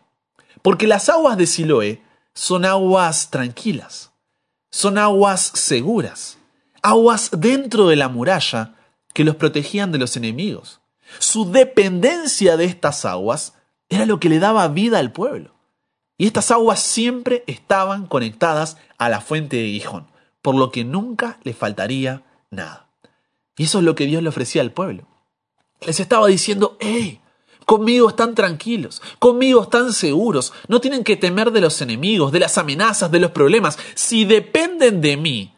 Porque 0.61 0.87
las 0.87 1.09
aguas 1.09 1.38
de 1.38 1.47
Siloé 1.47 2.02
son 2.35 2.66
aguas 2.66 3.30
tranquilas, 3.30 4.11
son 4.71 4.99
aguas 4.99 5.52
seguras, 5.54 6.37
aguas 6.83 7.30
dentro 7.33 7.88
de 7.88 7.97
la 7.97 8.11
muralla 8.11 8.75
que 9.14 9.25
los 9.25 9.37
protegían 9.37 9.90
de 9.90 9.97
los 9.97 10.19
enemigos. 10.19 10.83
Su 11.19 11.50
dependencia 11.50 12.59
de 12.59 12.66
estas 12.66 13.07
aguas 13.07 13.54
era 13.88 14.04
lo 14.04 14.21
que 14.21 14.28
le 14.28 14.38
daba 14.38 14.69
vida 14.69 14.99
al 14.99 15.12
pueblo. 15.12 15.60
Y 16.21 16.27
estas 16.27 16.50
aguas 16.50 16.83
siempre 16.83 17.45
estaban 17.47 18.07
conectadas 18.07 18.77
a 18.99 19.09
la 19.09 19.23
fuente 19.23 19.57
de 19.57 19.69
Gijón, 19.69 20.07
por 20.43 20.55
lo 20.55 20.71
que 20.71 20.85
nunca 20.85 21.39
le 21.45 21.55
faltaría 21.55 22.25
nada. 22.50 22.91
Y 23.57 23.65
eso 23.65 23.79
es 23.79 23.85
lo 23.85 23.95
que 23.95 24.05
Dios 24.05 24.23
le 24.23 24.29
ofrecía 24.29 24.61
al 24.61 24.71
pueblo. 24.71 25.07
Les 25.81 25.99
estaba 25.99 26.27
diciendo, 26.27 26.77
hey, 26.79 27.23
conmigo 27.65 28.11
están 28.11 28.35
tranquilos, 28.35 29.00
conmigo 29.19 29.62
están 29.62 29.95
seguros, 29.95 30.53
no 30.69 30.79
tienen 30.83 31.05
que 31.05 31.17
temer 31.17 31.53
de 31.53 31.62
los 31.62 31.81
enemigos, 31.81 32.33
de 32.33 32.41
las 32.41 32.59
amenazas, 32.59 33.11
de 33.11 33.19
los 33.19 33.31
problemas. 33.31 33.79
Si 33.95 34.27
dependen 34.27 35.00
de 35.00 35.17
mí, 35.17 35.55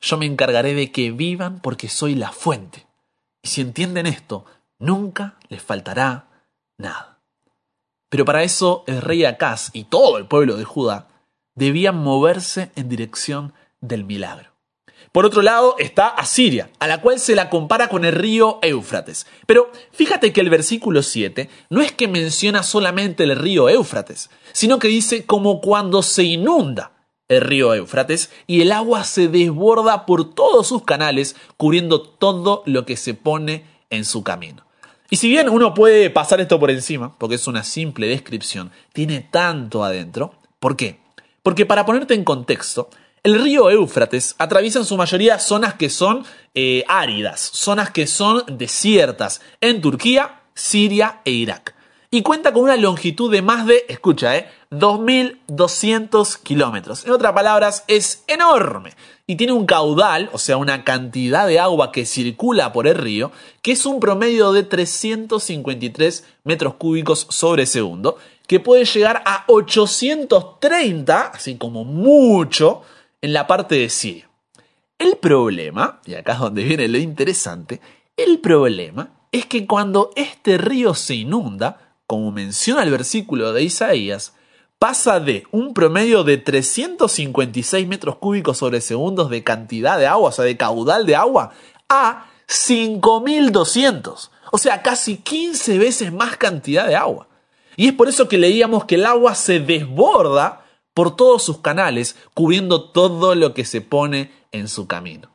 yo 0.00 0.16
me 0.16 0.24
encargaré 0.24 0.72
de 0.72 0.90
que 0.90 1.10
vivan 1.10 1.60
porque 1.60 1.90
soy 1.90 2.14
la 2.14 2.32
fuente. 2.32 2.86
Y 3.42 3.48
si 3.48 3.60
entienden 3.60 4.06
esto, 4.06 4.46
nunca 4.78 5.36
les 5.50 5.62
faltará 5.62 6.30
nada. 6.78 7.15
Pero 8.08 8.24
para 8.24 8.42
eso 8.42 8.84
el 8.86 9.02
rey 9.02 9.24
Acaz 9.24 9.70
y 9.72 9.84
todo 9.84 10.18
el 10.18 10.26
pueblo 10.26 10.56
de 10.56 10.64
Judá 10.64 11.08
debían 11.54 11.96
moverse 11.96 12.70
en 12.76 12.88
dirección 12.88 13.52
del 13.80 14.04
milagro. 14.04 14.56
Por 15.12 15.24
otro 15.24 15.40
lado 15.40 15.76
está 15.78 16.08
Asiria, 16.08 16.68
a 16.78 16.86
la 16.86 17.00
cual 17.00 17.18
se 17.18 17.34
la 17.34 17.48
compara 17.48 17.88
con 17.88 18.04
el 18.04 18.12
río 18.12 18.58
Éufrates. 18.60 19.26
Pero 19.46 19.72
fíjate 19.92 20.30
que 20.30 20.42
el 20.42 20.50
versículo 20.50 21.02
7 21.02 21.48
no 21.70 21.80
es 21.80 21.92
que 21.92 22.06
menciona 22.06 22.62
solamente 22.62 23.24
el 23.24 23.34
río 23.34 23.70
Éufrates, 23.70 24.28
sino 24.52 24.78
que 24.78 24.88
dice 24.88 25.24
como 25.24 25.62
cuando 25.62 26.02
se 26.02 26.24
inunda 26.24 26.92
el 27.28 27.40
río 27.40 27.72
Éufrates 27.72 28.30
y 28.46 28.60
el 28.60 28.72
agua 28.72 29.04
se 29.04 29.28
desborda 29.28 30.04
por 30.04 30.34
todos 30.34 30.66
sus 30.66 30.84
canales, 30.84 31.34
cubriendo 31.56 32.02
todo 32.02 32.62
lo 32.66 32.84
que 32.84 32.98
se 32.98 33.14
pone 33.14 33.64
en 33.88 34.04
su 34.04 34.22
camino. 34.22 34.65
Y 35.08 35.16
si 35.16 35.28
bien 35.28 35.48
uno 35.48 35.72
puede 35.72 36.10
pasar 36.10 36.40
esto 36.40 36.58
por 36.58 36.70
encima, 36.70 37.16
porque 37.16 37.36
es 37.36 37.46
una 37.46 37.62
simple 37.62 38.08
descripción, 38.08 38.72
tiene 38.92 39.20
tanto 39.20 39.84
adentro. 39.84 40.34
¿Por 40.58 40.76
qué? 40.76 40.98
Porque 41.42 41.64
para 41.64 41.86
ponerte 41.86 42.14
en 42.14 42.24
contexto, 42.24 42.90
el 43.22 43.40
río 43.40 43.70
Éufrates 43.70 44.34
atraviesa 44.38 44.80
en 44.80 44.84
su 44.84 44.96
mayoría 44.96 45.38
zonas 45.38 45.74
que 45.74 45.90
son 45.90 46.24
eh, 46.54 46.82
áridas, 46.88 47.40
zonas 47.40 47.90
que 47.90 48.06
son 48.08 48.42
desiertas 48.48 49.40
en 49.60 49.80
Turquía, 49.80 50.42
Siria 50.54 51.20
e 51.24 51.30
Irak. 51.30 51.75
Y 52.10 52.22
cuenta 52.22 52.52
con 52.52 52.62
una 52.62 52.76
longitud 52.76 53.30
de 53.30 53.42
más 53.42 53.66
de, 53.66 53.84
escucha, 53.88 54.36
eh, 54.36 54.48
2.200 54.70 56.38
kilómetros. 56.42 57.04
En 57.04 57.12
otras 57.12 57.32
palabras, 57.32 57.84
es 57.88 58.24
enorme. 58.26 58.92
Y 59.26 59.36
tiene 59.36 59.52
un 59.52 59.66
caudal, 59.66 60.30
o 60.32 60.38
sea, 60.38 60.56
una 60.56 60.84
cantidad 60.84 61.46
de 61.46 61.58
agua 61.58 61.90
que 61.90 62.06
circula 62.06 62.72
por 62.72 62.86
el 62.86 62.94
río, 62.94 63.32
que 63.60 63.72
es 63.72 63.84
un 63.86 63.98
promedio 63.98 64.52
de 64.52 64.62
353 64.62 66.24
metros 66.44 66.74
cúbicos 66.74 67.26
sobre 67.30 67.66
segundo, 67.66 68.18
que 68.46 68.60
puede 68.60 68.84
llegar 68.84 69.22
a 69.26 69.44
830, 69.48 71.20
así 71.34 71.56
como 71.56 71.84
mucho, 71.84 72.82
en 73.20 73.32
la 73.32 73.46
parte 73.46 73.74
de 73.76 73.90
Siria. 73.90 74.30
El 74.98 75.16
problema, 75.16 76.00
y 76.06 76.14
acá 76.14 76.34
es 76.34 76.38
donde 76.38 76.62
viene 76.64 76.88
lo 76.88 76.98
interesante, 76.98 77.80
el 78.16 78.38
problema 78.38 79.10
es 79.32 79.46
que 79.46 79.66
cuando 79.66 80.10
este 80.16 80.56
río 80.56 80.94
se 80.94 81.16
inunda, 81.16 81.85
como 82.06 82.32
menciona 82.32 82.82
el 82.82 82.90
versículo 82.90 83.52
de 83.52 83.62
Isaías, 83.62 84.34
pasa 84.78 85.20
de 85.20 85.44
un 85.50 85.74
promedio 85.74 86.24
de 86.24 86.36
356 86.36 87.86
metros 87.86 88.16
cúbicos 88.16 88.58
sobre 88.58 88.80
segundos 88.80 89.30
de 89.30 89.42
cantidad 89.42 89.98
de 89.98 90.06
agua, 90.06 90.28
o 90.28 90.32
sea, 90.32 90.44
de 90.44 90.56
caudal 90.56 91.06
de 91.06 91.16
agua, 91.16 91.52
a 91.88 92.26
5200. 92.46 94.30
O 94.52 94.58
sea, 94.58 94.82
casi 94.82 95.16
15 95.16 95.78
veces 95.78 96.12
más 96.12 96.36
cantidad 96.36 96.86
de 96.86 96.96
agua. 96.96 97.28
Y 97.76 97.88
es 97.88 97.92
por 97.92 98.08
eso 98.08 98.28
que 98.28 98.38
leíamos 98.38 98.84
que 98.84 98.94
el 98.94 99.06
agua 99.06 99.34
se 99.34 99.60
desborda 99.60 100.64
por 100.94 101.14
todos 101.14 101.42
sus 101.42 101.58
canales, 101.58 102.16
cubriendo 102.32 102.90
todo 102.90 103.34
lo 103.34 103.52
que 103.52 103.66
se 103.66 103.82
pone 103.82 104.32
en 104.52 104.68
su 104.68 104.86
camino. 104.86 105.30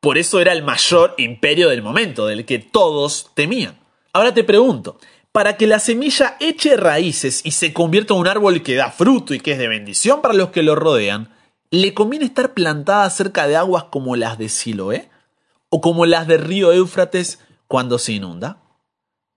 Por 0.00 0.18
eso 0.18 0.40
era 0.40 0.52
el 0.52 0.62
mayor 0.62 1.14
imperio 1.16 1.70
del 1.70 1.80
momento, 1.80 2.26
del 2.26 2.44
que 2.44 2.58
todos 2.58 3.30
temían. 3.34 3.78
Ahora 4.12 4.34
te 4.34 4.44
pregunto, 4.44 4.98
para 5.34 5.56
que 5.56 5.66
la 5.66 5.80
semilla 5.80 6.36
eche 6.38 6.76
raíces 6.76 7.40
y 7.42 7.50
se 7.50 7.72
convierta 7.72 8.14
en 8.14 8.20
un 8.20 8.28
árbol 8.28 8.62
que 8.62 8.76
da 8.76 8.92
fruto 8.92 9.34
y 9.34 9.40
que 9.40 9.50
es 9.50 9.58
de 9.58 9.66
bendición 9.66 10.22
para 10.22 10.32
los 10.32 10.50
que 10.50 10.62
lo 10.62 10.76
rodean, 10.76 11.34
¿le 11.70 11.92
conviene 11.92 12.26
estar 12.26 12.54
plantada 12.54 13.10
cerca 13.10 13.48
de 13.48 13.56
aguas 13.56 13.86
como 13.90 14.14
las 14.14 14.38
de 14.38 14.48
Siloé? 14.48 15.10
¿O 15.70 15.80
como 15.80 16.06
las 16.06 16.28
del 16.28 16.40
río 16.40 16.72
Éufrates 16.72 17.40
cuando 17.66 17.98
se 17.98 18.12
inunda? 18.12 18.58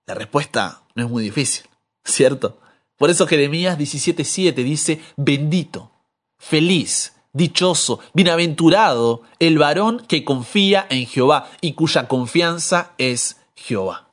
La 0.05 0.13
respuesta 0.13 0.83
no 0.93 1.03
es 1.03 1.09
muy 1.09 1.23
difícil, 1.23 1.65
¿cierto? 2.05 2.59
Por 2.95 3.09
eso 3.09 3.25
Jeremías 3.25 3.79
17:7 3.79 4.53
dice, 4.53 5.01
bendito, 5.15 5.89
feliz, 6.37 7.15
dichoso, 7.33 8.01
bienaventurado 8.13 9.23
el 9.39 9.57
varón 9.57 10.05
que 10.07 10.23
confía 10.23 10.85
en 10.91 11.07
Jehová 11.07 11.49
y 11.59 11.73
cuya 11.73 12.07
confianza 12.07 12.91
es 12.99 13.37
Jehová. 13.55 14.06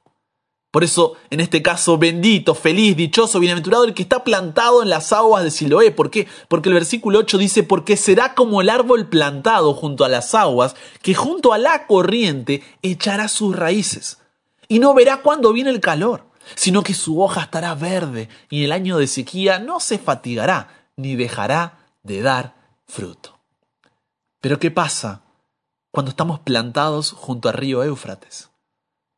Por 0.74 0.82
eso, 0.82 1.12
en 1.30 1.38
este 1.38 1.62
caso, 1.62 1.98
bendito, 1.98 2.52
feliz, 2.52 2.96
dichoso, 2.96 3.38
bienaventurado 3.38 3.84
el 3.84 3.94
que 3.94 4.02
está 4.02 4.24
plantado 4.24 4.82
en 4.82 4.88
las 4.88 5.12
aguas 5.12 5.44
de 5.44 5.52
Siloé. 5.52 5.92
¿Por 5.92 6.10
qué? 6.10 6.26
Porque 6.48 6.68
el 6.68 6.74
versículo 6.74 7.20
8 7.20 7.38
dice, 7.38 7.62
porque 7.62 7.96
será 7.96 8.34
como 8.34 8.60
el 8.60 8.68
árbol 8.68 9.06
plantado 9.06 9.72
junto 9.72 10.04
a 10.04 10.08
las 10.08 10.34
aguas, 10.34 10.74
que 11.00 11.14
junto 11.14 11.52
a 11.52 11.58
la 11.58 11.86
corriente 11.86 12.64
echará 12.82 13.28
sus 13.28 13.54
raíces. 13.54 14.18
Y 14.66 14.80
no 14.80 14.94
verá 14.94 15.18
cuándo 15.18 15.52
viene 15.52 15.70
el 15.70 15.78
calor 15.78 16.24
sino 16.56 16.82
que 16.82 16.92
su 16.92 17.22
hoja 17.22 17.42
estará 17.42 17.74
verde 17.76 18.28
y 18.50 18.58
en 18.58 18.64
el 18.64 18.72
año 18.72 18.98
de 18.98 19.06
sequía 19.06 19.60
no 19.60 19.78
se 19.78 19.98
fatigará 19.98 20.88
ni 20.96 21.14
dejará 21.14 21.86
de 22.02 22.20
dar 22.20 22.56
fruto. 22.86 23.38
Pero 24.40 24.58
¿qué 24.58 24.72
pasa 24.72 25.22
cuando 25.92 26.10
estamos 26.10 26.40
plantados 26.40 27.12
junto 27.12 27.48
al 27.48 27.54
río 27.54 27.82
Éufrates? 27.84 28.50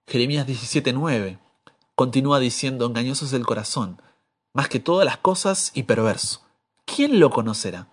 Jeremías 0.07 0.47
17:9 0.47 1.46
continúa 1.97 2.39
diciendo, 2.39 2.87
engañoso 2.87 3.25
es 3.25 3.33
el 3.33 3.45
corazón, 3.45 4.01
más 4.53 4.69
que 4.69 4.79
todas 4.79 5.05
las 5.05 5.17
cosas 5.17 5.73
y 5.75 5.83
perverso. 5.83 6.43
¿Quién 6.85 7.19
lo 7.19 7.31
conocerá? 7.31 7.89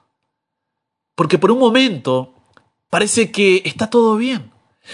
Porque 1.16 1.40
por 1.40 1.52
un 1.52 1.60
momento 1.60 2.36
parece 2.90 3.32
que 3.32 3.64
está 3.66 3.90
todo 3.90 4.18
bien. 4.18 4.52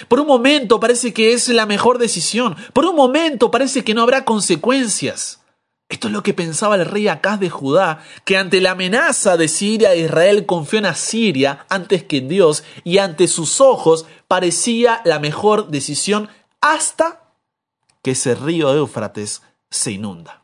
Por 0.08 0.20
un 0.20 0.28
momento 0.28 0.80
parece 0.80 1.14
que 1.14 1.34
es 1.34 1.50
la 1.50 1.66
mejor 1.66 1.98
decisión. 1.98 2.56
Por 2.72 2.86
un 2.86 2.96
momento 2.96 3.50
parece 3.50 3.84
que 3.84 3.94
no 3.94 4.04
habrá 4.04 4.24
consecuencias. 4.24 5.42
Esto 5.90 6.08
es 6.08 6.14
lo 6.14 6.22
que 6.22 6.36
pensaba 6.36 6.76
el 6.76 6.86
rey 6.86 7.08
Acaz 7.08 7.40
de 7.40 7.50
Judá, 7.50 8.04
que 8.24 8.38
ante 8.38 8.62
la 8.62 8.72
amenaza 8.72 9.38
de 9.38 9.48
Siria 9.48 9.96
Israel 9.96 10.46
confió 10.46 10.78
en 10.78 10.86
Asiria 10.86 11.66
antes 11.68 12.04
que 12.04 12.18
en 12.18 12.28
Dios 12.28 12.64
y 12.84 13.00
ante 13.00 13.28
sus 13.28 13.60
ojos 13.60 14.06
parecía 14.28 15.02
la 15.04 15.18
mejor 15.18 15.70
decisión 15.70 16.30
hasta 16.62 17.29
que 18.02 18.12
ese 18.12 18.36
río 18.36 18.74
Éufrates 18.74 19.42
se 19.70 19.92
inunda. 19.92 20.44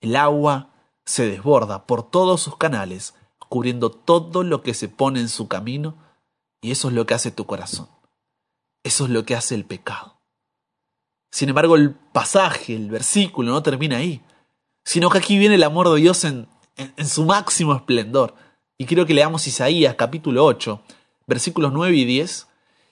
El 0.00 0.16
agua 0.16 0.70
se 1.04 1.26
desborda 1.26 1.86
por 1.86 2.08
todos 2.08 2.40
sus 2.40 2.56
canales, 2.56 3.14
cubriendo 3.48 3.90
todo 3.90 4.42
lo 4.42 4.62
que 4.62 4.74
se 4.74 4.88
pone 4.88 5.20
en 5.20 5.28
su 5.28 5.48
camino, 5.48 5.96
y 6.60 6.72
eso 6.72 6.88
es 6.88 6.94
lo 6.94 7.06
que 7.06 7.14
hace 7.14 7.30
tu 7.30 7.46
corazón. 7.46 7.88
Eso 8.82 9.04
es 9.04 9.10
lo 9.10 9.24
que 9.24 9.34
hace 9.34 9.54
el 9.54 9.64
pecado. 9.64 10.16
Sin 11.30 11.48
embargo, 11.48 11.76
el 11.76 11.92
pasaje, 11.92 12.74
el 12.74 12.90
versículo 12.90 13.52
no 13.52 13.62
termina 13.62 13.98
ahí, 13.98 14.22
sino 14.84 15.10
que 15.10 15.18
aquí 15.18 15.38
viene 15.38 15.56
el 15.56 15.64
amor 15.64 15.88
de 15.90 16.00
Dios 16.00 16.24
en, 16.24 16.48
su 17.04 17.24
máximo 17.24 17.74
esplendor. 17.74 18.34
Y 18.78 18.86
quiero 18.86 19.06
que 19.06 19.14
leamos 19.14 19.46
Isaías 19.46 19.96
capítulo 19.96 20.44
8, 20.44 20.80
versículos 21.26 21.72
9 21.72 21.96
y 21.96 22.04
10, 22.04 22.46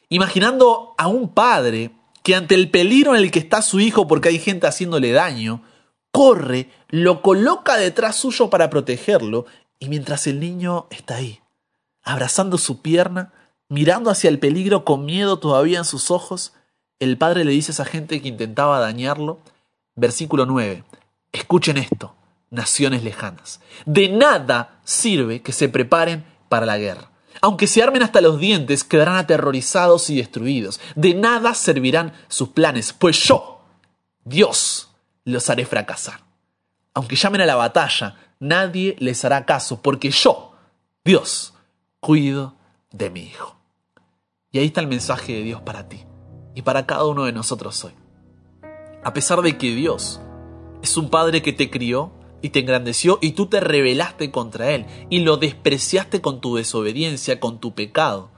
imaginando 0.09 0.95
a 0.99 1.07
un 1.07 1.29
padre 1.29 1.93
que 2.25 2.35
ante 2.35 2.55
el 2.55 2.71
peligro 2.71 3.15
en 3.15 3.23
el 3.23 3.31
que 3.31 3.39
está 3.39 3.61
su 3.61 3.81
hijo 3.81 4.09
porque 4.09 4.31
hay 4.31 4.39
gente 4.39 4.67
haciéndole 4.67 5.13
daño, 5.13 5.63
corre, 6.11 6.71
lo 6.89 7.21
coloca 7.21 7.77
detrás 7.77 8.17
suyo 8.17 8.49
para 8.49 8.71
protegerlo, 8.71 9.45
y 9.79 9.91
mientras 9.91 10.27
el 10.27 10.41
niño 10.41 10.87
está 10.89 11.17
ahí, 11.17 11.41
abrazando 12.03 12.57
su 12.57 12.81
pierna, 12.81 13.35
mirando 13.69 14.11
hacia 14.11 14.31
el 14.31 14.39
peligro 14.39 14.87
con 14.87 15.05
miedo 15.05 15.39
todavía 15.39 15.79
en 15.79 15.85
sus 15.85 16.11
ojos, 16.11 16.55
el 16.99 17.19
padre 17.19 17.45
le 17.45 17.53
dice 17.53 17.73
a 17.73 17.75
esa 17.75 17.85
gente 17.85 18.23
que 18.23 18.29
intentaba 18.29 18.81
dañarlo, 18.81 19.41
versículo 19.95 20.47
9, 20.47 20.83
escuchen 21.33 21.77
esto, 21.77 22.15
naciones 22.49 23.05
lejanas, 23.05 23.61
de 23.85 24.09
nada 24.09 24.81
sirve 24.85 25.43
que 25.43 25.53
se 25.53 25.69
preparen 25.69 26.25
para 26.49 26.65
la 26.65 26.79
guerra, 26.79 27.11
Aunque 27.41 27.67
se 27.67 27.83
armen 27.83 28.03
hasta 28.03 28.21
los 28.21 28.39
dientes, 28.39 28.85
quedarán 28.85 29.17
aterrorizados 29.17 30.11
y 30.11 30.17
destruidos. 30.17 30.81
De 30.95 31.15
nada 31.15 31.55
servirán 31.55 32.13
sus 32.29 32.51
planes, 32.51 32.93
pues 32.93 33.19
yo, 33.25 33.61
Dios, 34.25 34.91
los 35.25 35.51
haré 35.51 35.67
fracasar. 35.67 36.21
Aunque 36.95 37.17
llamen 37.17 37.41
a 37.41 37.47
la 37.47 37.57
batalla, 37.57 38.17
nadie 38.39 38.97
les 38.99 39.25
hará 39.25 39.45
caso, 39.45 39.83
porque 39.83 40.11
yo, 40.11 40.53
Dios, 41.05 41.55
cuido 42.01 42.55
de 42.93 43.11
mi 43.11 43.21
hijo. 43.21 43.57
Y 44.53 44.59
ahí 44.59 44.67
está 44.67 44.81
el 44.81 44.87
mensaje 44.87 45.33
de 45.33 45.43
Dios 45.43 45.61
para 45.63 45.89
ti 45.89 46.05
y 46.55 46.63
para 46.63 46.87
cada 46.87 47.05
uno 47.07 47.25
de 47.25 47.33
nosotros 47.33 47.85
hoy. 47.85 47.93
A 49.03 49.13
pesar 49.13 49.43
de 49.43 49.59
que 49.59 49.75
Dios 49.75 50.21
es 50.83 50.97
un 50.97 51.11
Padre 51.11 51.43
que 51.43 51.53
te 51.53 51.71
crió 51.71 52.13
y 52.45 52.51
te 52.51 52.61
engrandeció 52.61 53.19
y 53.23 53.31
tú 53.33 53.47
te 53.47 53.59
rebelaste 53.59 54.31
contra 54.31 54.71
Él 54.71 54.85
y 55.09 55.21
lo 55.21 55.39
despreciaste 55.39 56.21
con 56.21 56.43
tu 56.43 56.57
desobediencia, 56.57 57.41
con 57.41 57.59
tu 57.59 57.75
pecado, 57.75 58.29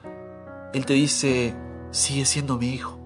Él 0.73 0.87
te 0.87 0.95
dice, 0.95 1.57
sigue 1.91 2.25
siendo 2.25 2.57
mi 2.57 2.69
hijo. 2.69 3.01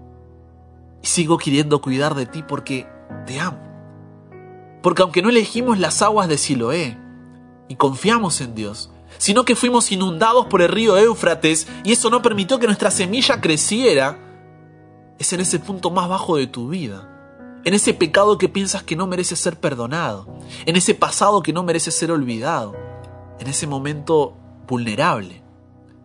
Y 1.02 1.06
sigo 1.06 1.38
queriendo 1.38 1.80
cuidar 1.80 2.14
de 2.14 2.26
ti 2.26 2.44
porque 2.46 2.86
te 3.26 3.40
amo. 3.40 3.62
Porque 4.82 5.00
aunque 5.00 5.22
no 5.22 5.30
elegimos 5.30 5.78
las 5.78 6.02
aguas 6.02 6.28
de 6.28 6.36
Siloé 6.36 6.98
y 7.66 7.76
confiamos 7.76 8.42
en 8.42 8.54
Dios, 8.54 8.90
sino 9.16 9.46
que 9.46 9.56
fuimos 9.56 9.90
inundados 9.92 10.48
por 10.48 10.60
el 10.60 10.68
río 10.68 10.98
Éufrates 10.98 11.66
y 11.82 11.92
eso 11.92 12.10
no 12.10 12.20
permitió 12.20 12.58
que 12.58 12.66
nuestra 12.66 12.90
semilla 12.90 13.40
creciera, 13.40 14.18
es 15.18 15.32
en 15.32 15.40
ese 15.40 15.60
punto 15.60 15.90
más 15.90 16.10
bajo 16.10 16.36
de 16.36 16.46
tu 16.46 16.68
vida, 16.68 17.19
en 17.64 17.74
ese 17.74 17.94
pecado 17.94 18.38
que 18.38 18.48
piensas 18.48 18.82
que 18.82 18.96
no 18.96 19.06
merece 19.06 19.36
ser 19.36 19.58
perdonado, 19.58 20.26
en 20.66 20.76
ese 20.76 20.94
pasado 20.94 21.42
que 21.42 21.52
no 21.52 21.62
merece 21.62 21.90
ser 21.90 22.10
olvidado, 22.10 22.74
en 23.38 23.46
ese 23.46 23.66
momento 23.66 24.36
vulnerable, 24.66 25.42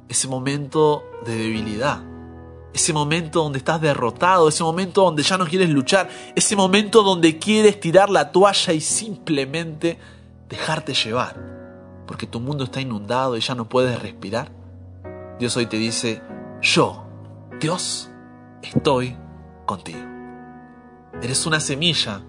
ese 0.10 0.28
momento 0.28 1.04
de 1.26 1.36
debilidad, 1.36 2.04
ese 2.74 2.94
momento 2.94 3.44
donde 3.44 3.60
estás 3.60 3.80
derrotado, 3.80 4.50
ese 4.50 4.64
momento 4.64 5.04
donde 5.04 5.24
ya 5.24 5.38
no 5.38 5.46
quieres 5.46 5.70
luchar, 5.70 6.10
ese 6.36 6.56
momento 6.56 7.04
donde 7.04 7.40
quieres 7.40 7.80
tirar 7.80 8.10
la 8.10 8.32
toalla 8.32 8.74
y 8.74 8.82
simplemente 8.82 9.98
dejarte 10.50 10.94
llevar 10.94 11.56
porque 12.06 12.28
tu 12.28 12.40
mundo 12.40 12.66
está 12.66 12.82
inundado 12.82 13.38
y 13.38 13.42
ya 13.42 13.56
no 13.56 13.68
puedes 13.68 14.02
respirar? 14.02 14.52
Dios 15.40 15.56
hoy 15.58 15.66
te 15.66 15.78
dice, 15.78 16.22
yo, 16.62 17.06
Dios, 17.60 18.10
estoy 18.62 19.18
contigo. 19.66 20.15
Eres 21.22 21.46
una 21.46 21.60
semilla 21.60 22.24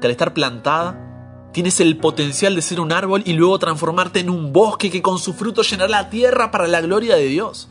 que 0.00 0.06
al 0.06 0.10
estar 0.10 0.34
plantada 0.34 1.50
tienes 1.52 1.80
el 1.80 1.96
potencial 1.96 2.54
de 2.54 2.62
ser 2.62 2.80
un 2.80 2.92
árbol 2.92 3.22
y 3.24 3.32
luego 3.32 3.58
transformarte 3.58 4.20
en 4.20 4.30
un 4.30 4.52
bosque 4.52 4.90
que 4.90 5.02
con 5.02 5.18
su 5.18 5.34
fruto 5.34 5.62
llenará 5.62 5.88
la 5.88 6.10
tierra 6.10 6.50
para 6.50 6.66
la 6.66 6.80
gloria 6.80 7.16
de 7.16 7.26
Dios. 7.26 7.68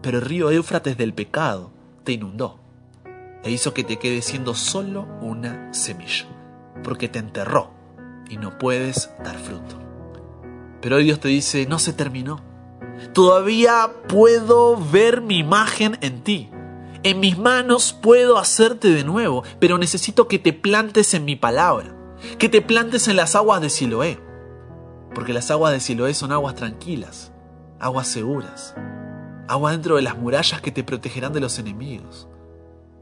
Pero 0.00 0.18
el 0.18 0.24
río 0.24 0.50
Éufrates 0.50 0.96
del 0.96 1.12
pecado 1.12 1.72
te 2.04 2.12
inundó 2.12 2.60
e 3.42 3.50
hizo 3.50 3.74
que 3.74 3.84
te 3.84 3.98
quedes 3.98 4.24
siendo 4.24 4.54
solo 4.54 5.08
una 5.20 5.72
semilla, 5.74 6.26
porque 6.82 7.08
te 7.08 7.18
enterró 7.18 7.70
y 8.28 8.36
no 8.36 8.58
puedes 8.58 9.10
dar 9.24 9.38
fruto. 9.38 9.76
Pero 10.80 10.96
hoy 10.96 11.04
Dios 11.04 11.20
te 11.20 11.28
dice, 11.28 11.66
no 11.66 11.78
se 11.78 11.92
terminó. 11.92 12.40
Todavía 13.12 13.90
puedo 14.08 14.76
ver 14.76 15.20
mi 15.20 15.38
imagen 15.38 15.98
en 16.00 16.22
ti. 16.22 16.50
En 17.04 17.20
mis 17.20 17.38
manos 17.38 17.92
puedo 17.92 18.38
hacerte 18.38 18.90
de 18.90 19.04
nuevo, 19.04 19.44
pero 19.60 19.78
necesito 19.78 20.26
que 20.26 20.38
te 20.38 20.52
plantes 20.52 21.14
en 21.14 21.24
mi 21.24 21.36
palabra, 21.36 21.94
que 22.38 22.48
te 22.48 22.60
plantes 22.60 23.06
en 23.06 23.16
las 23.16 23.36
aguas 23.36 23.60
de 23.60 23.70
Siloé. 23.70 24.18
Porque 25.14 25.32
las 25.32 25.50
aguas 25.50 25.72
de 25.72 25.80
Siloé 25.80 26.14
son 26.14 26.32
aguas 26.32 26.56
tranquilas, 26.56 27.32
aguas 27.78 28.08
seguras, 28.08 28.74
aguas 29.46 29.74
dentro 29.74 29.96
de 29.96 30.02
las 30.02 30.18
murallas 30.18 30.60
que 30.60 30.72
te 30.72 30.82
protegerán 30.82 31.32
de 31.32 31.40
los 31.40 31.58
enemigos. 31.58 32.28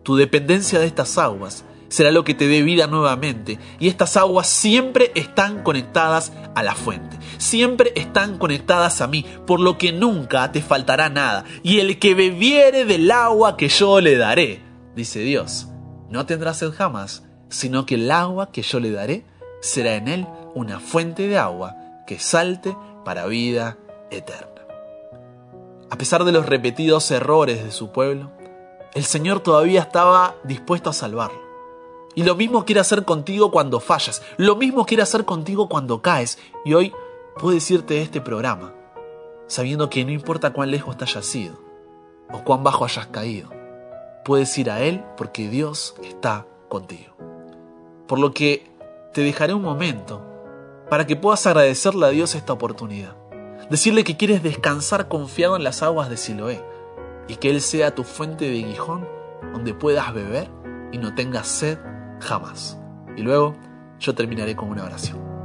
Tu 0.03 0.15
dependencia 0.15 0.79
de 0.79 0.87
estas 0.87 1.17
aguas 1.17 1.65
será 1.89 2.11
lo 2.11 2.25
que 2.25 2.35
te 2.35 2.49
dé 2.49 2.63
vida 2.63 2.87
nuevamente. 2.87 3.59
Y 3.79 3.89
estas 3.89 4.17
aguas 4.17 4.47
siempre 4.47 5.11
están 5.15 5.63
conectadas 5.63 6.33
a 6.55 6.63
la 6.63 6.75
fuente, 6.75 7.17
siempre 7.39 7.93
están 7.97 8.39
conectadas 8.39 9.01
a 9.01 9.07
mí, 9.07 9.25
por 9.47 9.61
lo 9.61 9.79
que 9.79 9.93
nunca 9.93 10.51
te 10.53 10.63
faltará 10.63 11.09
nada. 11.09 11.45
Y 11.63 11.81
el 11.81 11.99
que 11.99 12.15
bebiere 12.15 12.85
del 12.85 13.11
agua 13.11 13.57
que 13.57 13.69
yo 13.69 14.01
le 14.01 14.17
daré, 14.17 14.63
dice 14.95 15.21
Dios, 15.21 15.69
no 16.11 16.27
tendrá 16.27 16.55
sed 16.55 16.73
jamás, 16.73 17.25
sino 17.49 17.87
que 17.87 17.97
el 17.97 18.11
agua 18.11 18.51
que 18.51 18.63
yo 18.63 18.81
le 18.81 18.91
daré 18.91 19.25
será 19.61 19.95
en 19.97 20.09
él 20.09 20.27
una 20.55 20.81
fuente 20.81 21.29
de 21.29 21.39
agua 21.39 21.77
que 22.07 22.19
salte 22.19 22.77
para 23.05 23.27
vida 23.27 23.79
eterna. 24.11 24.63
A 25.91 25.99
pesar 25.99 26.25
de 26.25 26.33
los 26.33 26.47
repetidos 26.47 27.11
errores 27.11 27.63
de 27.63 27.71
su 27.71 27.93
pueblo, 27.93 28.33
el 28.95 29.05
Señor 29.05 29.41
todavía 29.41 29.83
estaba 29.83 30.35
dispuesto 30.45 30.91
a 30.91 30.93
salvarlo. 30.93 31.47
Y 32.15 32.23
lo 32.23 32.35
mismo 32.35 32.65
quiere 32.65 32.81
hacer 32.81 33.05
contigo 33.05 33.51
cuando 33.51 33.79
fallas. 33.79 34.23
Lo 34.39 34.57
mismo 34.57 34.87
quiere 34.87 35.03
hacer 35.03 35.27
contigo 35.27 35.69
cuando 35.69 36.01
caes. 36.01 36.39
Y 36.65 36.73
hoy 36.73 36.93
puedo 37.39 37.55
decirte 37.55 38.01
este 38.01 38.21
programa, 38.21 38.73
sabiendo 39.47 39.91
que 39.91 40.05
no 40.05 40.11
importa 40.11 40.53
cuán 40.53 40.71
lejos 40.71 40.97
te 40.97 41.05
hayas 41.05 41.35
ido 41.35 41.59
o 42.33 42.43
cuán 42.43 42.65
bajo 42.65 42.85
hayas 42.85 43.07
caído, 43.09 43.51
puedes 44.25 44.57
ir 44.59 44.71
a 44.71 44.81
Él 44.81 45.05
porque 45.17 45.49
Dios 45.49 45.95
está 46.03 46.47
contigo. 46.69 47.15
Por 48.09 48.19
lo 48.19 48.33
que 48.33 48.71
te 49.13 49.21
dejaré 49.23 49.55
un 49.55 49.63
momento 49.63 50.23
para 50.89 51.07
que 51.07 51.17
puedas 51.17 51.47
agradecerle 51.47 52.07
a 52.07 52.11
Dios 52.11 52.35
esta 52.35 52.53
oportunidad. 52.53 53.17
Decirle 53.71 54.05
que 54.05 54.17
quieres 54.17 54.43
descansar 54.43 55.09
confiado 55.09 55.57
en 55.57 55.65
las 55.65 55.83
aguas 55.83 56.09
de 56.09 56.17
Siloé 56.17 56.63
y 57.29 57.37
que 57.37 57.51
Él 57.51 57.61
sea 57.61 57.95
tu 57.95 58.05
fuente 58.05 58.49
de 58.49 58.63
guijón 58.63 59.07
donde 59.53 59.75
puedas 59.75 60.15
beber 60.15 60.49
y 60.93 60.99
no 60.99 61.15
tengas 61.15 61.49
sed 61.49 61.79
jamás. 62.21 62.79
Y 63.17 63.23
luego 63.23 63.55
yo 63.99 64.15
terminaré 64.15 64.55
con 64.55 64.71
una 64.71 64.85
oración. 64.85 65.36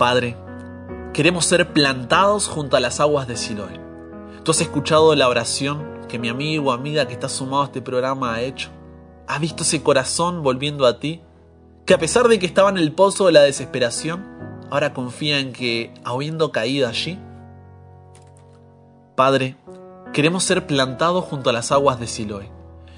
Padre, 0.00 0.34
queremos 1.12 1.44
ser 1.44 1.74
plantados 1.74 2.48
junto 2.48 2.74
a 2.74 2.80
las 2.80 3.00
aguas 3.00 3.28
de 3.28 3.36
Siloé. 3.36 3.78
Tú 4.42 4.52
has 4.52 4.62
escuchado 4.62 5.14
la 5.14 5.28
oración 5.28 6.06
que 6.08 6.18
mi 6.18 6.30
amigo 6.30 6.70
o 6.70 6.72
amiga 6.72 7.06
que 7.06 7.12
está 7.12 7.28
sumado 7.28 7.64
a 7.64 7.66
este 7.66 7.82
programa 7.82 8.32
ha 8.32 8.40
hecho. 8.40 8.70
¿Has 9.28 9.42
visto 9.42 9.62
ese 9.62 9.82
corazón 9.82 10.42
volviendo 10.42 10.86
a 10.86 11.00
ti? 11.00 11.20
Que 11.84 11.92
a 11.92 11.98
pesar 11.98 12.28
de 12.28 12.38
que 12.38 12.46
estaba 12.46 12.70
en 12.70 12.78
el 12.78 12.92
pozo 12.92 13.26
de 13.26 13.32
la 13.32 13.42
desesperación, 13.42 14.24
ahora 14.70 14.94
confía 14.94 15.38
en 15.38 15.52
que, 15.52 15.92
habiendo 16.02 16.50
caído 16.50 16.88
allí, 16.88 17.18
Padre, 19.16 19.58
queremos 20.14 20.44
ser 20.44 20.66
plantados 20.66 21.26
junto 21.26 21.50
a 21.50 21.52
las 21.52 21.72
aguas 21.72 22.00
de 22.00 22.06
Siloé. 22.06 22.50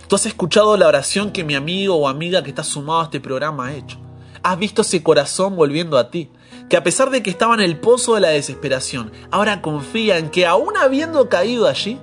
Tú 0.07 0.15
has 0.15 0.27
escuchado 0.27 0.77
la 0.77 0.87
oración 0.87 1.33
que 1.33 1.43
mi 1.43 1.57
amigo 1.57 1.97
o 1.97 2.07
amiga 2.07 2.45
que 2.45 2.51
está 2.51 2.63
sumado 2.63 3.01
a 3.01 3.05
este 3.07 3.19
programa 3.19 3.67
ha 3.67 3.75
hecho. 3.75 3.99
Has 4.45 4.57
visto 4.57 4.83
ese 4.83 5.03
corazón 5.03 5.57
volviendo 5.57 5.99
a 5.99 6.09
ti 6.09 6.31
que 6.69 6.77
a 6.77 6.83
pesar 6.83 7.11
de 7.11 7.23
que 7.23 7.31
estaba 7.31 7.55
en 7.55 7.61
el 7.61 7.79
pozo 7.79 8.15
de 8.15 8.21
la 8.21 8.29
desesperación, 8.29 9.13
ahora 9.31 9.63
confía 9.63 10.19
en 10.19 10.31
que 10.31 10.47
aún 10.47 10.77
habiendo 10.77 11.29
caído 11.29 11.67
allí, 11.67 11.99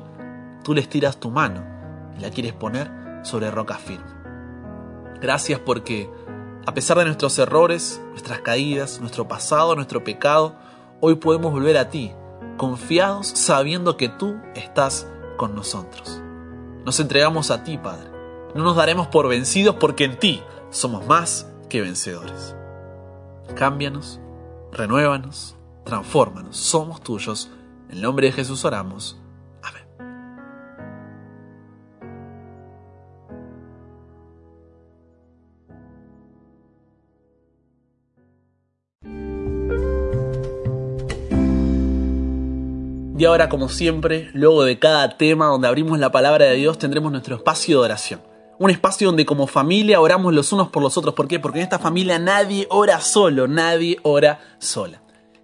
tú 0.64 0.74
les 0.74 0.90
tiras 0.90 1.20
tu 1.20 1.30
mano 1.30 1.66
y 2.18 2.22
la 2.22 2.30
quieres 2.30 2.54
poner 2.54 2.90
sobre 3.24 3.52
roca 3.52 3.76
firme. 3.76 4.06
Gracias 5.22 5.60
porque, 5.60 6.10
a 6.66 6.74
pesar 6.74 6.98
de 6.98 7.06
nuestros 7.06 7.38
errores, 7.40 8.02
nuestras 8.12 8.40
caídas, 8.42 9.02
nuestro 9.02 9.28
pasado, 9.28 9.76
nuestro 9.76 10.04
pecado, 10.04 10.56
hoy 11.02 11.16
podemos 11.16 11.52
volver 11.52 11.78
a 11.78 11.90
ti 11.90 12.14
confiados 12.58 13.28
sabiendo 13.28 13.98
que 13.98 14.10
tú 14.10 14.38
estás 14.54 15.08
con 15.38 15.56
nosotros. 15.56 16.22
Nos 16.86 17.00
entregamos 17.00 17.52
a 17.52 17.64
ti, 17.64 17.78
Padre. 17.78 18.10
No 18.54 18.64
nos 18.64 18.76
daremos 18.76 19.08
por 19.08 19.28
vencidos 19.28 19.76
porque 19.76 20.06
en 20.06 20.20
ti 20.20 20.44
somos 20.70 21.06
más 21.08 21.48
que 21.70 21.82
vencedores. 21.82 22.56
Cámbianos, 23.56 24.20
renuévanos, 24.72 25.56
transfórmanos. 25.84 26.58
Somos 26.58 27.02
tuyos. 27.02 27.50
En 27.90 27.98
el 27.98 28.02
nombre 28.02 28.28
de 28.28 28.34
Jesús 28.34 28.64
oramos. 28.66 29.18
Amén. 29.64 29.84
Y 43.18 43.26
ahora, 43.26 43.50
como 43.50 43.70
siempre, 43.70 44.30
luego 44.34 44.64
de 44.64 44.80
cada 44.80 45.18
tema 45.18 45.48
donde 45.48 45.68
abrimos 45.68 46.00
la 46.00 46.12
palabra 46.12 46.46
de 46.46 46.56
Dios, 46.56 46.78
tendremos 46.78 47.12
nuestro 47.12 47.36
espacio 47.36 47.80
de 47.80 47.86
oración. 47.86 48.29
Un 48.62 48.70
espacio 48.70 49.08
donde 49.08 49.26
como 49.26 49.48
familia 49.48 50.02
oramos 50.02 50.34
los 50.34 50.52
unos 50.52 50.68
por 50.68 50.84
los 50.84 50.98
otros. 50.98 51.16
¿Por 51.16 51.30
qué? 51.30 51.40
Porque 51.40 51.60
en 51.60 51.64
esta 51.64 51.80
familia 51.80 52.20
nadie 52.20 52.68
ora 52.70 53.00
solo, 53.00 53.48
nadie 53.48 54.00
ora 54.04 54.42
sola. 54.60 55.02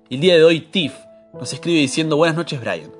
El 0.10 0.20
día 0.20 0.36
de 0.36 0.44
hoy, 0.44 0.60
Tiff 0.60 0.92
nos 1.34 1.54
escribe 1.54 1.80
diciendo, 1.80 2.18
buenas 2.18 2.36
noches 2.36 2.60
Brian. 2.60 2.92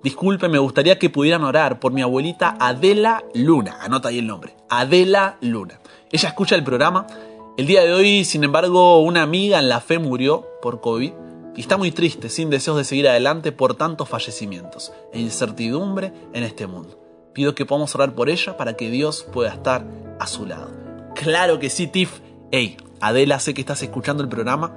Disculpe, 0.00 0.48
me 0.48 0.58
gustaría 0.60 0.96
que 0.96 1.10
pudieran 1.10 1.42
orar 1.42 1.80
por 1.80 1.92
mi 1.92 2.02
abuelita 2.02 2.56
Adela 2.60 3.24
Luna. 3.34 3.78
Anota 3.80 4.10
ahí 4.10 4.20
el 4.20 4.28
nombre. 4.28 4.54
Adela 4.68 5.38
Luna. 5.40 5.80
Ella 6.12 6.28
escucha 6.28 6.54
el 6.54 6.62
programa. 6.62 7.08
El 7.56 7.66
día 7.66 7.82
de 7.82 7.92
hoy, 7.92 8.24
sin 8.24 8.44
embargo, 8.44 9.00
una 9.00 9.22
amiga 9.22 9.58
en 9.58 9.68
la 9.68 9.80
fe 9.80 9.98
murió 9.98 10.46
por 10.62 10.80
COVID 10.80 11.12
y 11.56 11.60
está 11.60 11.76
muy 11.76 11.90
triste, 11.90 12.28
sin 12.28 12.48
deseos 12.48 12.76
de 12.76 12.84
seguir 12.84 13.08
adelante 13.08 13.50
por 13.50 13.74
tantos 13.74 14.08
fallecimientos 14.08 14.92
e 15.12 15.18
incertidumbre 15.18 16.12
en 16.32 16.44
este 16.44 16.68
mundo. 16.68 17.03
Pido 17.34 17.54
que 17.54 17.66
podamos 17.66 17.94
orar 17.94 18.14
por 18.14 18.30
ella 18.30 18.56
para 18.56 18.74
que 18.74 18.90
Dios 18.90 19.26
pueda 19.32 19.50
estar 19.50 19.84
a 20.20 20.26
su 20.26 20.46
lado. 20.46 20.70
Claro 21.14 21.58
que 21.58 21.68
sí, 21.68 21.88
Tiff. 21.88 22.20
Hey, 22.52 22.76
Adela, 23.00 23.40
sé 23.40 23.54
que 23.54 23.60
estás 23.60 23.82
escuchando 23.82 24.22
el 24.22 24.28
programa. 24.28 24.76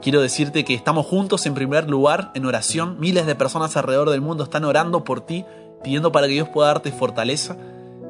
Quiero 0.00 0.22
decirte 0.22 0.64
que 0.64 0.74
estamos 0.74 1.06
juntos 1.06 1.44
en 1.44 1.54
primer 1.54 1.88
lugar 1.90 2.30
en 2.34 2.46
oración. 2.46 2.98
Miles 2.98 3.26
de 3.26 3.34
personas 3.34 3.76
alrededor 3.76 4.10
del 4.10 4.22
mundo 4.22 4.44
están 4.44 4.64
orando 4.64 5.04
por 5.04 5.20
ti, 5.20 5.44
pidiendo 5.84 6.10
para 6.10 6.26
que 6.26 6.32
Dios 6.34 6.48
pueda 6.48 6.68
darte 6.68 6.92
fortaleza. 6.92 7.56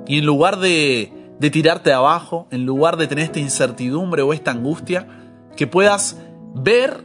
Y 0.07 0.19
en 0.19 0.27
lugar 0.27 0.59
de, 0.59 1.13
de 1.39 1.51
tirarte 1.51 1.93
abajo, 1.93 2.47
en 2.51 2.67
lugar 2.67 2.99
de 2.99 3.09
tener 3.09 3.25
esta 3.25 3.41
incertidumbre 3.41 4.23
o 4.23 4.33
esta 4.33 4.53
angustia, 4.53 5.09
que 5.57 5.67
puedas 5.67 6.19
ver 6.55 7.03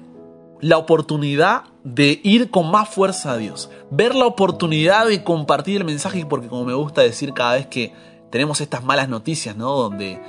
la 0.63 0.77
oportunidad 0.77 1.63
de 1.83 2.21
ir 2.23 2.49
con 2.49 2.71
más 2.71 2.87
fuerza 2.87 3.33
a 3.33 3.37
Dios, 3.37 3.69
ver 3.91 4.15
la 4.15 4.25
oportunidad 4.25 5.05
de 5.05 5.21
compartir 5.21 5.81
el 5.81 5.83
mensaje, 5.83 6.25
porque 6.25 6.47
como 6.47 6.63
me 6.63 6.73
gusta 6.73 7.01
decir 7.01 7.33
cada 7.33 7.55
vez 7.55 7.67
que 7.67 7.93
tenemos 8.29 8.61
estas 8.61 8.81
malas 8.81 9.09
noticias, 9.09 9.57
¿no? 9.57 9.75
Donde 9.75 10.21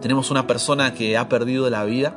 tenemos 0.00 0.30
una 0.30 0.46
persona 0.46 0.94
que 0.94 1.18
ha 1.18 1.28
perdido 1.28 1.68
la 1.70 1.84
vida, 1.84 2.14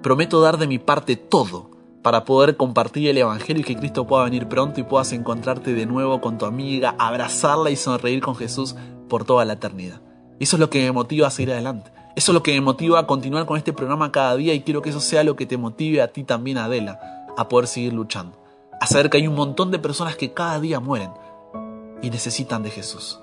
prometo 0.00 0.40
dar 0.40 0.58
de 0.58 0.68
mi 0.68 0.78
parte 0.78 1.16
todo 1.16 1.72
para 2.02 2.24
poder 2.24 2.56
compartir 2.56 3.08
el 3.08 3.18
Evangelio 3.18 3.62
y 3.62 3.64
que 3.64 3.76
Cristo 3.76 4.06
pueda 4.06 4.22
venir 4.22 4.46
pronto 4.46 4.78
y 4.78 4.84
puedas 4.84 5.12
encontrarte 5.12 5.74
de 5.74 5.86
nuevo 5.86 6.20
con 6.20 6.38
tu 6.38 6.46
amiga, 6.46 6.94
abrazarla 7.00 7.70
y 7.70 7.76
sonreír 7.76 8.22
con 8.22 8.36
Jesús 8.36 8.76
por 9.08 9.24
toda 9.24 9.44
la 9.44 9.54
eternidad. 9.54 10.00
Eso 10.38 10.54
es 10.54 10.60
lo 10.60 10.70
que 10.70 10.84
me 10.84 10.92
motiva 10.92 11.26
a 11.26 11.30
seguir 11.30 11.52
adelante. 11.52 11.90
Eso 12.14 12.32
es 12.32 12.34
lo 12.34 12.42
que 12.42 12.52
me 12.52 12.60
motiva 12.60 12.98
a 12.98 13.06
continuar 13.06 13.46
con 13.46 13.56
este 13.56 13.72
programa 13.72 14.12
cada 14.12 14.36
día 14.36 14.52
y 14.52 14.62
quiero 14.62 14.82
que 14.82 14.90
eso 14.90 15.00
sea 15.00 15.24
lo 15.24 15.34
que 15.34 15.46
te 15.46 15.56
motive 15.56 16.02
a 16.02 16.08
ti 16.08 16.24
también, 16.24 16.58
Adela, 16.58 17.26
a 17.36 17.48
poder 17.48 17.66
seguir 17.66 17.94
luchando. 17.94 18.36
A 18.80 18.86
saber 18.86 19.08
que 19.08 19.16
hay 19.16 19.26
un 19.26 19.34
montón 19.34 19.70
de 19.70 19.78
personas 19.78 20.16
que 20.16 20.32
cada 20.32 20.60
día 20.60 20.78
mueren 20.78 21.10
y 22.02 22.10
necesitan 22.10 22.62
de 22.62 22.70
Jesús. 22.70 23.18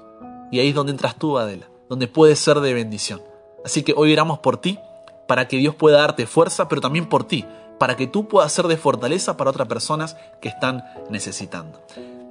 Y 0.52 0.60
ahí 0.60 0.69
es 0.69 0.75
donde 0.75 0.91
entras 0.91 1.15
tú, 1.15 1.38
Adela, 1.38 1.69
donde 1.88 2.08
puedes 2.08 2.39
ser 2.39 2.62
de 2.62 2.73
bendición. 2.73 3.21
Así 3.63 3.84
que 3.84 3.93
hoy 3.95 4.13
oramos 4.13 4.39
por 4.39 4.58
ti, 4.58 4.80
para 5.28 5.47
que 5.47 5.58
Dios 5.58 5.75
pueda 5.75 5.99
darte 5.99 6.25
fuerza, 6.25 6.67
pero 6.67 6.82
también 6.82 7.08
por 7.08 7.23
ti, 7.23 7.45
para 7.78 7.95
que 7.95 8.08
tú 8.08 8.28
puedas 8.28 8.52
ser 8.52 8.65
de 8.65 8.78
fortaleza 8.78 9.38
para 9.38 9.52
otras 9.52 9.67
personas 9.67 10.17
que 10.41 10.49
están 10.49 10.84
necesitando. 11.12 11.80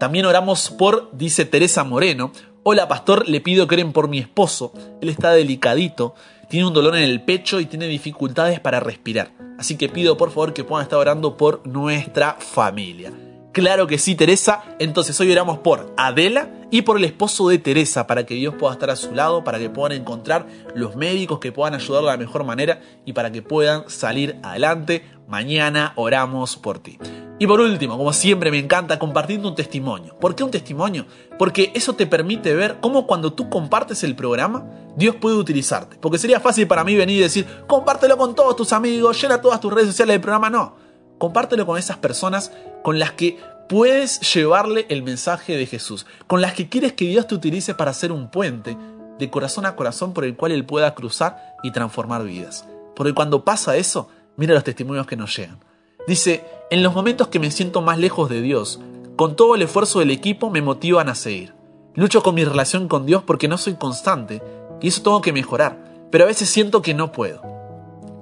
También 0.01 0.27
oramos 0.27 0.71
por, 0.71 1.09
dice 1.13 1.45
Teresa 1.45 1.85
Moreno, 1.85 2.33
hola 2.65 2.89
pastor, 2.89 3.29
le 3.29 3.41
pido 3.41 3.69
que 3.69 3.77
oren 3.77 3.93
por 3.93 4.09
mi 4.09 4.19
esposo, 4.19 4.73
él 5.01 5.09
está 5.09 5.31
delicadito, 5.31 6.15
tiene 6.49 6.67
un 6.67 6.75
dolor 6.75 6.97
en 6.97 7.03
el 7.03 7.21
pecho 7.23 7.61
y 7.61 7.67
tiene 7.67 7.87
dificultades 7.87 8.61
para 8.61 8.81
respirar. 8.81 9.31
Así 9.59 9.77
que 9.77 9.89
pido 9.89 10.17
por 10.17 10.31
favor 10.31 10.55
que 10.55 10.65
puedan 10.65 10.85
estar 10.85 10.99
orando 10.99 11.37
por 11.37 11.67
nuestra 11.67 12.35
familia. 12.35 13.13
Claro 13.53 13.87
que 13.87 13.99
sí, 13.99 14.15
Teresa. 14.15 14.63
Entonces 14.79 15.19
hoy 15.21 15.33
oramos 15.33 15.59
por 15.59 15.93
Adela 15.97 16.51
y 16.71 16.83
por 16.83 16.99
el 16.99 17.05
esposo 17.05 17.49
de 17.49 17.59
Teresa 17.59 18.07
para 18.07 18.27
que 18.27 18.35
Dios 18.35 18.55
pueda 18.59 18.75
estar 18.75 18.91
a 18.91 18.97
su 18.97 19.15
lado, 19.15 19.43
para 19.43 19.59
que 19.59 19.71
puedan 19.71 19.99
encontrar 19.99 20.47
los 20.75 20.97
médicos 20.97 21.39
que 21.39 21.51
puedan 21.51 21.75
ayudarla 21.75 22.13
de 22.13 22.19
la 22.19 22.25
mejor 22.25 22.45
manera 22.45 22.81
y 23.05 23.15
para 23.15 23.33
que 23.33 23.43
puedan 23.43 23.89
salir 23.89 24.37
adelante. 24.43 25.05
Mañana 25.27 25.93
oramos 25.97 26.57
por 26.57 26.79
ti. 26.79 26.99
Y 27.41 27.47
por 27.47 27.61
último, 27.61 27.97
como 27.97 28.13
siempre 28.13 28.51
me 28.51 28.59
encanta 28.59 28.99
compartiendo 28.99 29.49
un 29.49 29.55
testimonio. 29.55 30.17
¿Por 30.19 30.35
qué 30.35 30.43
un 30.43 30.51
testimonio? 30.51 31.07
Porque 31.39 31.71
eso 31.75 31.95
te 31.95 32.07
permite 32.07 32.55
ver 32.55 32.79
cómo 32.81 33.07
cuando 33.07 33.33
tú 33.33 33.49
compartes 33.49 34.03
el 34.03 34.17
programa, 34.17 34.67
Dios 34.97 35.17
puede 35.17 35.37
utilizarte. 35.37 35.97
Porque 36.01 36.19
sería 36.19 36.41
fácil 36.41 36.67
para 36.67 36.83
mí 36.83 36.97
venir 36.97 37.19
y 37.19 37.23
decir, 37.23 37.47
compártelo 37.69 38.17
con 38.17 38.35
todos 38.35 38.57
tus 38.57 38.73
amigos, 38.73 39.21
llena 39.23 39.41
todas 39.41 39.61
tus 39.61 39.73
redes 39.73 39.89
sociales 39.89 40.15
del 40.15 40.21
programa. 40.21 40.51
No, 40.51 40.88
compártelo 41.19 41.67
con 41.67 41.79
esas 41.79 41.99
personas 41.99 42.53
con 42.83 42.99
las 42.99 43.13
que 43.13 43.39
puedes 43.69 44.21
llevarle 44.35 44.87
el 44.89 45.03
mensaje 45.03 45.57
de 45.57 45.67
Jesús, 45.67 46.07
con 46.27 46.41
las 46.41 46.55
que 46.55 46.69
quieres 46.69 46.95
que 46.95 47.05
Dios 47.05 47.27
te 47.27 47.35
utilice 47.35 47.75
para 47.75 47.91
hacer 47.91 48.13
un 48.13 48.31
puente 48.31 48.77
de 49.19 49.31
corazón 49.31 49.67
a 49.67 49.77
corazón 49.77 50.15
por 50.15 50.25
el 50.25 50.37
cual 50.37 50.53
Él 50.53 50.65
pueda 50.65 50.95
cruzar 50.95 51.57
y 51.63 51.73
transformar 51.73 52.25
vidas. 52.25 52.67
Porque 52.97 53.15
cuando 53.15 53.45
pasa 53.45 53.77
eso, 53.77 54.09
mira 54.37 54.55
los 54.55 54.65
testimonios 54.65 55.07
que 55.07 55.17
nos 55.17 55.37
llegan. 55.37 55.59
Dice, 56.07 56.45
en 56.71 56.83
los 56.83 56.95
momentos 56.95 57.29
que 57.29 57.39
me 57.39 57.51
siento 57.51 57.83
más 57.83 57.99
lejos 57.99 58.31
de 58.31 58.41
Dios, 58.41 58.81
con 59.17 59.37
todo 59.37 59.55
el 59.55 59.63
esfuerzo 59.63 59.99
del 59.99 60.11
equipo 60.11 60.49
me 60.49 60.63
motivan 60.63 61.09
a 61.09 61.15
seguir. 61.15 61.53
Lucho 61.95 62.23
con 62.23 62.35
mi 62.35 62.45
relación 62.45 62.89
con 62.89 63.05
Dios 63.05 63.23
porque 63.25 63.49
no 63.49 63.59
soy 63.59 63.75
constante 63.75 64.41
y 64.81 64.89
eso 64.89 65.03
tengo 65.03 65.21
que 65.21 65.33
mejorar, 65.33 65.77
pero 66.11 66.25
a 66.25 66.29
veces 66.29 66.49
siento 66.49 66.81
que 66.81 66.95
no 66.95 67.13
puedo. 67.13 67.43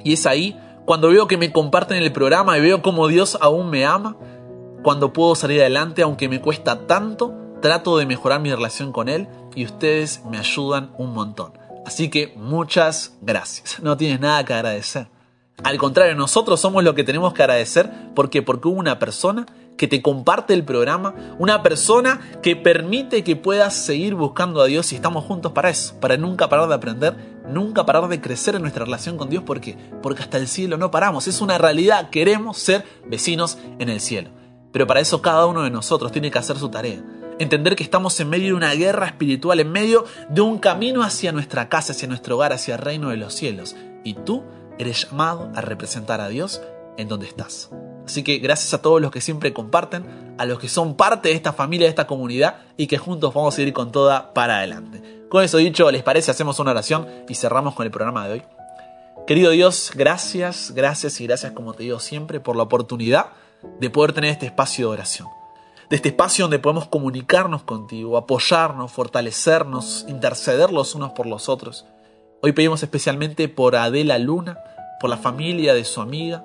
Y 0.03 0.15
es 0.15 0.27
ahí 0.27 0.59
cuando 0.87 1.11
veo 1.11 1.27
que 1.27 1.37
me 1.37 1.53
comparten 1.53 1.99
el 1.99 2.13
programa 2.13 2.57
y 2.57 2.61
veo 2.61 2.81
cómo 2.81 3.09
Dios 3.09 3.37
aún 3.41 3.69
me 3.71 3.85
ama, 3.85 4.17
cuando 4.83 5.13
puedo 5.13 5.35
salir 5.35 5.61
adelante 5.61 6.03
aunque 6.03 6.29
me 6.29 6.41
cuesta 6.41 6.87
tanto, 6.87 7.35
trato 7.61 7.99
de 7.99 8.07
mejorar 8.07 8.41
mi 8.41 8.55
relación 8.55 8.93
con 8.93 9.09
Él 9.09 9.27
y 9.57 9.65
ustedes 9.65 10.23
me 10.31 10.39
ayudan 10.39 10.93
un 10.97 11.13
montón. 11.13 11.53
Así 11.85 12.09
que 12.09 12.33
muchas 12.37 13.19
gracias. 13.21 13.81
No 13.83 13.97
tienes 13.97 14.21
nada 14.21 14.45
que 14.45 14.55
agradecer. 14.55 15.09
Al 15.65 15.77
contrario, 15.79 16.15
nosotros 16.15 16.61
somos 16.61 16.85
lo 16.85 16.95
que 16.95 17.03
tenemos 17.03 17.33
que 17.33 17.43
agradecer 17.43 17.91
porque 18.15 18.43
porque 18.43 18.69
hubo 18.69 18.79
una 18.79 18.99
persona 18.99 19.47
que 19.77 19.89
te 19.89 20.03
comparte 20.03 20.55
el 20.55 20.65
programa, 20.65 21.15
una 21.39 21.63
persona 21.63 22.21
que 22.43 22.57
permite 22.57 23.25
que 23.25 23.37
puedas 23.37 23.75
seguir 23.75 24.15
buscando 24.15 24.61
a 24.61 24.67
Dios 24.67 24.93
y 24.93 24.97
estamos 24.97 25.25
juntos 25.25 25.53
para 25.53 25.71
eso, 25.71 25.99
para 26.01 26.17
nunca 26.17 26.49
parar 26.49 26.69
de 26.69 26.75
aprender, 26.75 27.17
nunca 27.49 27.87
parar 27.87 28.09
de 28.09 28.21
crecer 28.21 28.55
en 28.55 28.63
nuestra 28.63 28.85
relación 28.85 29.17
con 29.17 29.31
Dios 29.31 29.43
porque 29.45 29.77
porque 30.03 30.23
hasta 30.23 30.39
el 30.39 30.49
cielo 30.49 30.77
no 30.77 30.91
paramos, 30.91 31.29
es 31.29 31.41
una 31.41 31.59
realidad, 31.59 32.11
queremos 32.11 32.59
ser 32.59 32.85
vecinos 33.07 33.59
en 33.79 33.89
el 33.89 34.01
cielo. 34.01 34.31
Pero 34.73 34.87
para 34.87 35.01
eso 35.01 35.23
cada 35.23 35.47
uno 35.47 35.63
de 35.63 35.71
nosotros 35.71 36.13
tiene 36.13 36.31
que 36.31 36.39
hacer 36.39 36.59
su 36.59 36.69
tarea. 36.69 37.03
Entender 37.39 37.77
que 37.77 37.83
estamos 37.83 38.19
en 38.21 38.29
medio 38.29 38.49
de 38.49 38.55
una 38.55 38.75
guerra 38.75 39.07
espiritual, 39.07 39.61
en 39.61 39.71
medio 39.71 40.05
de 40.29 40.41
un 40.41 40.59
camino 40.59 41.03
hacia 41.03 41.33
nuestra 41.33 41.69
casa, 41.69 41.93
hacia 41.93 42.09
nuestro 42.09 42.37
hogar, 42.37 42.53
hacia 42.53 42.75
el 42.75 42.81
reino 42.81 43.11
de 43.11 43.17
los 43.17 43.35
cielos. 43.35 43.77
Y 44.05 44.15
tú 44.15 44.43
eres 44.79 45.09
llamado 45.11 45.51
a 45.55 45.61
representar 45.61 46.21
a 46.21 46.29
Dios 46.29 46.63
en 46.97 47.09
donde 47.09 47.27
estás. 47.27 47.71
Así 48.07 48.23
que 48.23 48.39
gracias 48.39 48.73
a 48.73 48.83
todos 48.83 49.01
los 49.01 49.11
que 49.11 49.21
siempre 49.21 49.53
comparten, 49.53 50.35
a 50.39 50.45
los 50.45 50.59
que 50.59 50.69
son 50.69 50.97
parte 50.97 51.29
de 51.29 51.35
esta 51.35 51.53
familia, 51.53 51.87
de 51.87 51.91
esta 51.91 52.07
comunidad 52.07 52.59
y 52.77 52.87
que 52.87 52.99
juntos 52.99 53.35
vamos 53.35 53.57
a 53.59 53.63
ir 53.63 53.73
con 53.73 53.93
toda 53.93 54.33
para 54.33 54.59
adelante. 54.59 55.16
Con 55.29 55.43
eso 55.43 55.57
dicho, 55.57 55.91
¿les 55.91 56.05
parece? 56.05 56.31
Hacemos 56.31 56.61
una 56.61 56.71
oración 56.71 57.09
y 57.29 57.35
cerramos 57.35 57.75
con 57.75 57.85
el 57.85 57.91
programa 57.91 58.27
de 58.27 58.35
hoy. 58.35 58.43
Querido 59.27 59.51
Dios, 59.51 59.91
gracias, 59.95 60.73
gracias 60.73 61.21
y 61.21 61.27
gracias 61.27 61.51
como 61.51 61.75
te 61.75 61.83
digo 61.83 61.99
siempre 61.99 62.39
por 62.39 62.55
la 62.55 62.63
oportunidad 62.63 63.31
de 63.81 63.91
poder 63.91 64.13
tener 64.13 64.31
este 64.31 64.47
espacio 64.47 64.87
de 64.87 64.93
oración. 64.93 65.27
De 65.91 65.97
este 65.97 66.11
espacio 66.11 66.45
donde 66.45 66.61
podemos 66.61 66.87
comunicarnos 66.87 67.65
contigo, 67.65 68.17
apoyarnos, 68.17 68.93
fortalecernos, 68.93 70.05
interceder 70.09 70.73
los 70.73 70.95
unos 70.95 71.11
por 71.11 71.27
los 71.27 71.49
otros. 71.49 71.87
Hoy 72.41 72.53
pedimos 72.53 72.85
especialmente 72.85 73.49
por 73.49 73.75
Adela 73.75 74.19
Luna, 74.19 74.59
por 75.01 75.11
la 75.11 75.17
familia 75.17 75.75
de 75.75 75.85
su 75.85 76.01
amiga, 76.01 76.45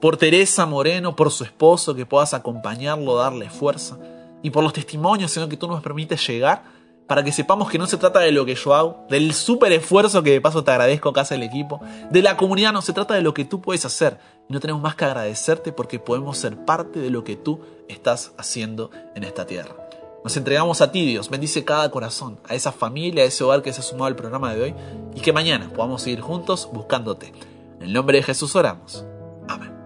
por 0.00 0.16
Teresa 0.16 0.66
Moreno, 0.66 1.16
por 1.16 1.32
su 1.32 1.42
esposo, 1.42 1.96
que 1.96 2.06
puedas 2.06 2.32
acompañarlo, 2.32 3.16
darle 3.16 3.50
fuerza, 3.50 3.98
y 4.42 4.50
por 4.50 4.62
los 4.62 4.72
testimonios, 4.72 5.32
Señor, 5.32 5.48
que 5.48 5.56
tú 5.56 5.66
nos 5.66 5.82
permites 5.82 6.24
llegar 6.26 6.62
para 7.10 7.24
que 7.24 7.32
sepamos 7.32 7.68
que 7.68 7.76
no 7.76 7.88
se 7.88 7.96
trata 7.96 8.20
de 8.20 8.30
lo 8.30 8.46
que 8.46 8.54
yo 8.54 8.72
hago, 8.72 9.04
del 9.08 9.34
súper 9.34 9.72
esfuerzo 9.72 10.22
que 10.22 10.30
de 10.30 10.40
paso 10.40 10.62
te 10.62 10.70
agradezco 10.70 11.12
que 11.12 11.18
hace 11.18 11.34
el 11.34 11.42
equipo, 11.42 11.80
de 12.08 12.22
la 12.22 12.36
comunidad, 12.36 12.72
no 12.72 12.82
se 12.82 12.92
trata 12.92 13.14
de 13.14 13.20
lo 13.20 13.34
que 13.34 13.44
tú 13.44 13.60
puedes 13.60 13.84
hacer. 13.84 14.20
Y 14.48 14.52
no 14.52 14.60
tenemos 14.60 14.80
más 14.80 14.94
que 14.94 15.06
agradecerte 15.06 15.72
porque 15.72 15.98
podemos 15.98 16.38
ser 16.38 16.64
parte 16.64 17.00
de 17.00 17.10
lo 17.10 17.24
que 17.24 17.34
tú 17.34 17.62
estás 17.88 18.30
haciendo 18.38 18.92
en 19.16 19.24
esta 19.24 19.44
tierra. 19.44 19.74
Nos 20.22 20.36
entregamos 20.36 20.82
a 20.82 20.92
ti, 20.92 21.04
Dios. 21.04 21.28
Bendice 21.30 21.64
cada 21.64 21.90
corazón, 21.90 22.38
a 22.48 22.54
esa 22.54 22.70
familia, 22.70 23.24
a 23.24 23.26
ese 23.26 23.42
hogar 23.42 23.62
que 23.62 23.72
se 23.72 23.80
ha 23.80 23.82
sumado 23.82 24.06
al 24.06 24.14
programa 24.14 24.54
de 24.54 24.62
hoy 24.62 24.74
y 25.12 25.20
que 25.20 25.32
mañana 25.32 25.68
podamos 25.74 26.02
seguir 26.02 26.20
juntos 26.20 26.68
buscándote. 26.72 27.32
En 27.80 27.86
el 27.86 27.92
nombre 27.92 28.18
de 28.18 28.22
Jesús 28.22 28.54
oramos. 28.54 29.04
Amén. 29.48 29.79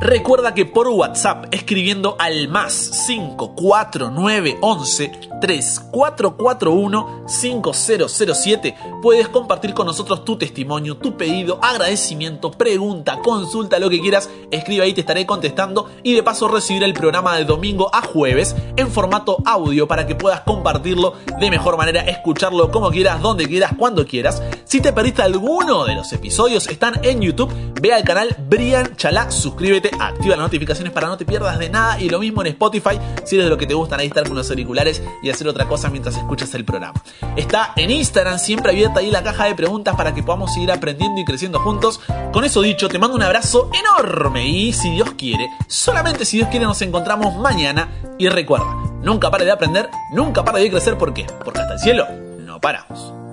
Recuerda 0.00 0.54
que 0.54 0.64
por 0.64 0.86
WhatsApp 0.86 1.46
escribiendo 1.50 2.14
al 2.20 2.46
más 2.46 3.04
54911 3.08 5.10
3441 5.40 7.24
5007 7.26 8.76
puedes 9.02 9.28
compartir 9.28 9.74
con 9.74 9.86
nosotros 9.86 10.24
tu 10.24 10.38
testimonio, 10.38 10.98
tu 10.98 11.16
pedido, 11.16 11.58
agradecimiento, 11.60 12.52
pregunta, 12.52 13.18
consulta, 13.24 13.80
lo 13.80 13.90
que 13.90 14.00
quieras. 14.00 14.30
Escribe 14.52 14.84
ahí, 14.84 14.92
te 14.92 15.00
estaré 15.00 15.26
contestando 15.26 15.90
y 16.04 16.14
de 16.14 16.22
paso 16.22 16.46
recibir 16.46 16.84
el 16.84 16.94
programa 16.94 17.36
de 17.36 17.44
domingo 17.44 17.90
a 17.92 18.02
jueves 18.02 18.54
en 18.76 18.92
formato 18.92 19.38
audio 19.44 19.88
para 19.88 20.06
que 20.06 20.14
puedas 20.14 20.42
compartirlo 20.42 21.14
de 21.40 21.50
mejor 21.50 21.76
manera, 21.76 22.02
escucharlo 22.02 22.70
como 22.70 22.92
quieras, 22.92 23.20
donde 23.20 23.48
quieras, 23.48 23.72
cuando 23.76 24.06
quieras. 24.06 24.40
Si 24.64 24.80
te 24.80 24.92
perdiste 24.92 25.22
alguno 25.22 25.86
de 25.86 25.96
los 25.96 26.12
episodios, 26.12 26.68
están 26.68 27.00
en 27.02 27.20
YouTube. 27.20 27.52
Ve 27.80 27.92
al 27.92 28.04
canal 28.04 28.36
Brian 28.48 28.94
Chalá, 28.96 29.30
suscríbete 29.30 29.87
activa 29.98 30.36
las 30.36 30.44
notificaciones 30.44 30.92
para 30.92 31.08
no 31.08 31.16
te 31.16 31.24
pierdas 31.24 31.58
de 31.58 31.68
nada 31.68 32.00
y 32.00 32.08
lo 32.08 32.18
mismo 32.18 32.42
en 32.42 32.48
Spotify 32.48 32.98
si 33.24 33.36
eres 33.36 33.46
de 33.46 33.50
lo 33.50 33.58
que 33.58 33.66
te 33.66 33.74
gustan 33.74 34.00
ahí 34.00 34.06
estar 34.06 34.26
con 34.26 34.36
los 34.36 34.48
auriculares 34.50 35.02
y 35.22 35.30
hacer 35.30 35.48
otra 35.48 35.66
cosa 35.66 35.90
mientras 35.90 36.16
escuchas 36.16 36.54
el 36.54 36.64
programa. 36.64 37.00
Está 37.36 37.72
en 37.76 37.90
Instagram 37.90 38.38
siempre 38.38 38.72
abierta 38.72 39.00
ahí 39.00 39.10
la 39.10 39.22
caja 39.22 39.44
de 39.46 39.54
preguntas 39.54 39.96
para 39.96 40.14
que 40.14 40.22
podamos 40.22 40.52
seguir 40.52 40.72
aprendiendo 40.72 41.20
y 41.20 41.24
creciendo 41.24 41.60
juntos. 41.60 42.00
Con 42.32 42.44
eso 42.44 42.62
dicho, 42.62 42.88
te 42.88 42.98
mando 42.98 43.16
un 43.16 43.22
abrazo 43.22 43.70
enorme 43.72 44.48
y 44.48 44.72
si 44.72 44.90
Dios 44.90 45.12
quiere, 45.16 45.48
solamente 45.66 46.24
si 46.24 46.38
Dios 46.38 46.48
quiere 46.48 46.66
nos 46.66 46.82
encontramos 46.82 47.36
mañana 47.36 47.88
y 48.18 48.28
recuerda, 48.28 48.74
nunca 49.02 49.30
pare 49.30 49.44
de 49.44 49.52
aprender, 49.52 49.88
nunca 50.12 50.44
pare 50.44 50.60
de 50.60 50.70
crecer, 50.70 50.96
¿por 50.98 51.14
qué? 51.14 51.26
Porque 51.44 51.60
hasta 51.60 51.74
el 51.74 51.80
cielo 51.80 52.06
no 52.38 52.60
paramos. 52.60 53.27